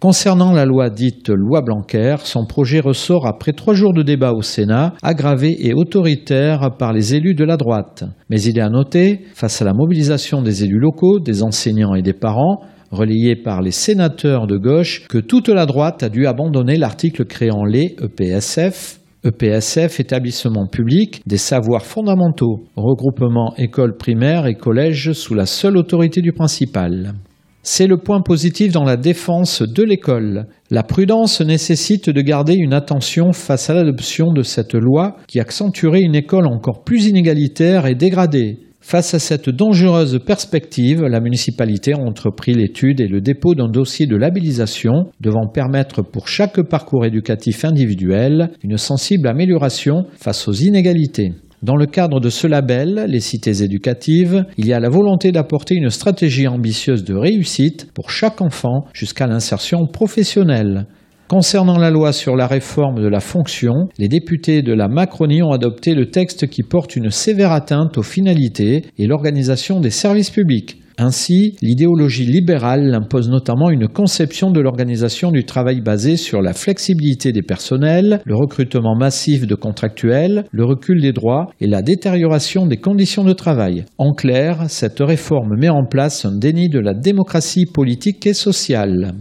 Concernant 0.00 0.52
la 0.52 0.64
loi 0.64 0.90
dite 0.90 1.28
loi 1.28 1.60
Blanquer, 1.60 2.18
son 2.22 2.46
projet 2.46 2.78
ressort 2.78 3.26
après 3.26 3.52
trois 3.52 3.74
jours 3.74 3.92
de 3.92 4.04
débat 4.04 4.32
au 4.32 4.42
Sénat, 4.42 4.94
aggravé 5.02 5.56
et 5.66 5.74
autoritaire 5.74 6.70
par 6.78 6.92
les 6.92 7.16
élus 7.16 7.34
de 7.34 7.42
la 7.42 7.56
droite. 7.56 8.04
Mais 8.30 8.40
il 8.40 8.58
est 8.58 8.62
à 8.62 8.68
noter, 8.68 9.22
face 9.34 9.60
à 9.60 9.64
la 9.64 9.74
mobilisation 9.74 10.40
des 10.40 10.62
élus 10.62 10.78
locaux, 10.78 11.18
des 11.18 11.42
enseignants 11.42 11.96
et 11.96 12.02
des 12.02 12.12
parents, 12.12 12.60
relayée 12.92 13.34
par 13.34 13.60
les 13.60 13.72
sénateurs 13.72 14.46
de 14.46 14.56
gauche, 14.56 15.06
que 15.08 15.18
toute 15.18 15.48
la 15.48 15.66
droite 15.66 16.04
a 16.04 16.08
dû 16.08 16.28
abandonner 16.28 16.76
l'article 16.76 17.24
créant 17.24 17.64
les 17.64 17.96
EPSF, 18.00 18.97
EPSF, 19.24 19.98
établissement 19.98 20.66
public 20.66 21.22
des 21.26 21.38
savoirs 21.38 21.84
fondamentaux, 21.84 22.64
regroupement 22.76 23.52
école 23.56 23.96
primaire 23.96 24.46
et 24.46 24.54
collège 24.54 25.12
sous 25.12 25.34
la 25.34 25.46
seule 25.46 25.76
autorité 25.76 26.20
du 26.20 26.32
principal. 26.32 27.14
C'est 27.62 27.88
le 27.88 27.98
point 27.98 28.22
positif 28.22 28.72
dans 28.72 28.84
la 28.84 28.96
défense 28.96 29.62
de 29.62 29.82
l'école. 29.82 30.46
La 30.70 30.84
prudence 30.84 31.40
nécessite 31.40 32.08
de 32.08 32.20
garder 32.22 32.54
une 32.54 32.72
attention 32.72 33.32
face 33.32 33.68
à 33.68 33.74
l'adoption 33.74 34.32
de 34.32 34.42
cette 34.42 34.74
loi 34.74 35.16
qui 35.26 35.40
accentuerait 35.40 36.00
une 36.00 36.14
école 36.14 36.46
encore 36.46 36.84
plus 36.84 37.06
inégalitaire 37.06 37.86
et 37.86 37.96
dégradée. 37.96 38.67
Face 38.80 39.12
à 39.12 39.18
cette 39.18 39.50
dangereuse 39.50 40.20
perspective, 40.24 41.02
la 41.02 41.20
municipalité 41.20 41.92
a 41.92 41.98
entrepris 41.98 42.54
l'étude 42.54 43.00
et 43.00 43.08
le 43.08 43.20
dépôt 43.20 43.54
d'un 43.54 43.68
dossier 43.68 44.06
de 44.06 44.16
labellisation 44.16 45.10
devant 45.20 45.48
permettre 45.48 46.02
pour 46.02 46.28
chaque 46.28 46.62
parcours 46.62 47.04
éducatif 47.04 47.64
individuel 47.64 48.50
une 48.62 48.78
sensible 48.78 49.28
amélioration 49.28 50.06
face 50.16 50.46
aux 50.48 50.52
inégalités. 50.52 51.32
Dans 51.60 51.74
le 51.74 51.86
cadre 51.86 52.20
de 52.20 52.30
ce 52.30 52.46
label, 52.46 53.06
les 53.08 53.18
cités 53.18 53.64
éducatives, 53.64 54.44
il 54.58 54.68
y 54.68 54.72
a 54.72 54.78
la 54.78 54.88
volonté 54.88 55.32
d'apporter 55.32 55.74
une 55.74 55.90
stratégie 55.90 56.46
ambitieuse 56.46 57.02
de 57.02 57.14
réussite 57.14 57.90
pour 57.94 58.10
chaque 58.10 58.40
enfant 58.40 58.84
jusqu'à 58.94 59.26
l'insertion 59.26 59.86
professionnelle. 59.86 60.86
Concernant 61.28 61.76
la 61.76 61.90
loi 61.90 62.14
sur 62.14 62.36
la 62.36 62.46
réforme 62.46 63.02
de 63.02 63.06
la 63.06 63.20
fonction, 63.20 63.90
les 63.98 64.08
députés 64.08 64.62
de 64.62 64.72
la 64.72 64.88
Macronie 64.88 65.42
ont 65.42 65.52
adopté 65.52 65.94
le 65.94 66.10
texte 66.10 66.46
qui 66.46 66.62
porte 66.62 66.96
une 66.96 67.10
sévère 67.10 67.52
atteinte 67.52 67.98
aux 67.98 68.02
finalités 68.02 68.86
et 68.96 69.06
l'organisation 69.06 69.78
des 69.78 69.90
services 69.90 70.30
publics. 70.30 70.78
Ainsi, 70.96 71.54
l'idéologie 71.60 72.24
libérale 72.24 72.94
impose 72.94 73.28
notamment 73.28 73.68
une 73.68 73.88
conception 73.88 74.50
de 74.50 74.60
l'organisation 74.60 75.30
du 75.30 75.44
travail 75.44 75.82
basée 75.82 76.16
sur 76.16 76.40
la 76.40 76.54
flexibilité 76.54 77.30
des 77.30 77.42
personnels, 77.42 78.22
le 78.24 78.34
recrutement 78.34 78.96
massif 78.96 79.46
de 79.46 79.54
contractuels, 79.54 80.46
le 80.50 80.64
recul 80.64 81.02
des 81.02 81.12
droits 81.12 81.50
et 81.60 81.66
la 81.66 81.82
détérioration 81.82 82.64
des 82.64 82.78
conditions 82.78 83.22
de 83.24 83.34
travail. 83.34 83.84
En 83.98 84.14
clair, 84.14 84.64
cette 84.68 85.00
réforme 85.00 85.58
met 85.58 85.68
en 85.68 85.84
place 85.84 86.24
un 86.24 86.38
déni 86.38 86.70
de 86.70 86.80
la 86.80 86.94
démocratie 86.94 87.66
politique 87.66 88.26
et 88.26 88.34
sociale. 88.34 89.12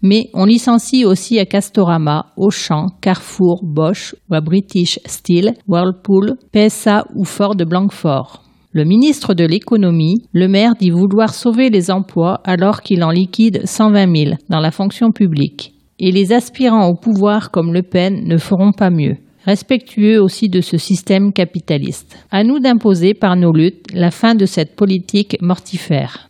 Mais 0.00 0.30
on 0.32 0.46
licencie 0.46 1.04
aussi 1.04 1.38
à 1.38 1.44
Castorama, 1.44 2.32
Auchan, 2.38 2.86
Carrefour, 3.02 3.60
Bosch 3.62 4.14
ou 4.30 4.34
à 4.34 4.40
British 4.40 4.98
Steel, 5.04 5.52
Whirlpool, 5.68 6.36
PSA 6.54 7.04
ou 7.14 7.24
Ford 7.24 7.54
Blancfort. 7.54 8.45
Le 8.76 8.84
ministre 8.84 9.32
de 9.32 9.46
l'économie, 9.46 10.16
le 10.34 10.48
maire, 10.48 10.74
dit 10.78 10.90
vouloir 10.90 11.32
sauver 11.32 11.70
les 11.70 11.90
emplois 11.90 12.42
alors 12.44 12.82
qu'il 12.82 13.02
en 13.04 13.10
liquide 13.10 13.62
120 13.64 14.14
000 14.14 14.36
dans 14.50 14.60
la 14.60 14.70
fonction 14.70 15.12
publique. 15.12 15.72
Et 15.98 16.12
les 16.12 16.34
aspirants 16.34 16.86
au 16.86 16.94
pouvoir 16.94 17.50
comme 17.50 17.72
Le 17.72 17.80
Pen 17.80 18.24
ne 18.26 18.36
feront 18.36 18.72
pas 18.72 18.90
mieux 18.90 19.16
respectueux 19.46 20.20
aussi 20.20 20.50
de 20.50 20.60
ce 20.60 20.76
système 20.76 21.32
capitaliste. 21.32 22.18
À 22.30 22.44
nous 22.44 22.58
d'imposer 22.58 23.14
par 23.14 23.36
nos 23.36 23.52
luttes 23.52 23.86
la 23.94 24.10
fin 24.10 24.34
de 24.34 24.44
cette 24.44 24.76
politique 24.76 25.38
mortifère. 25.40 26.28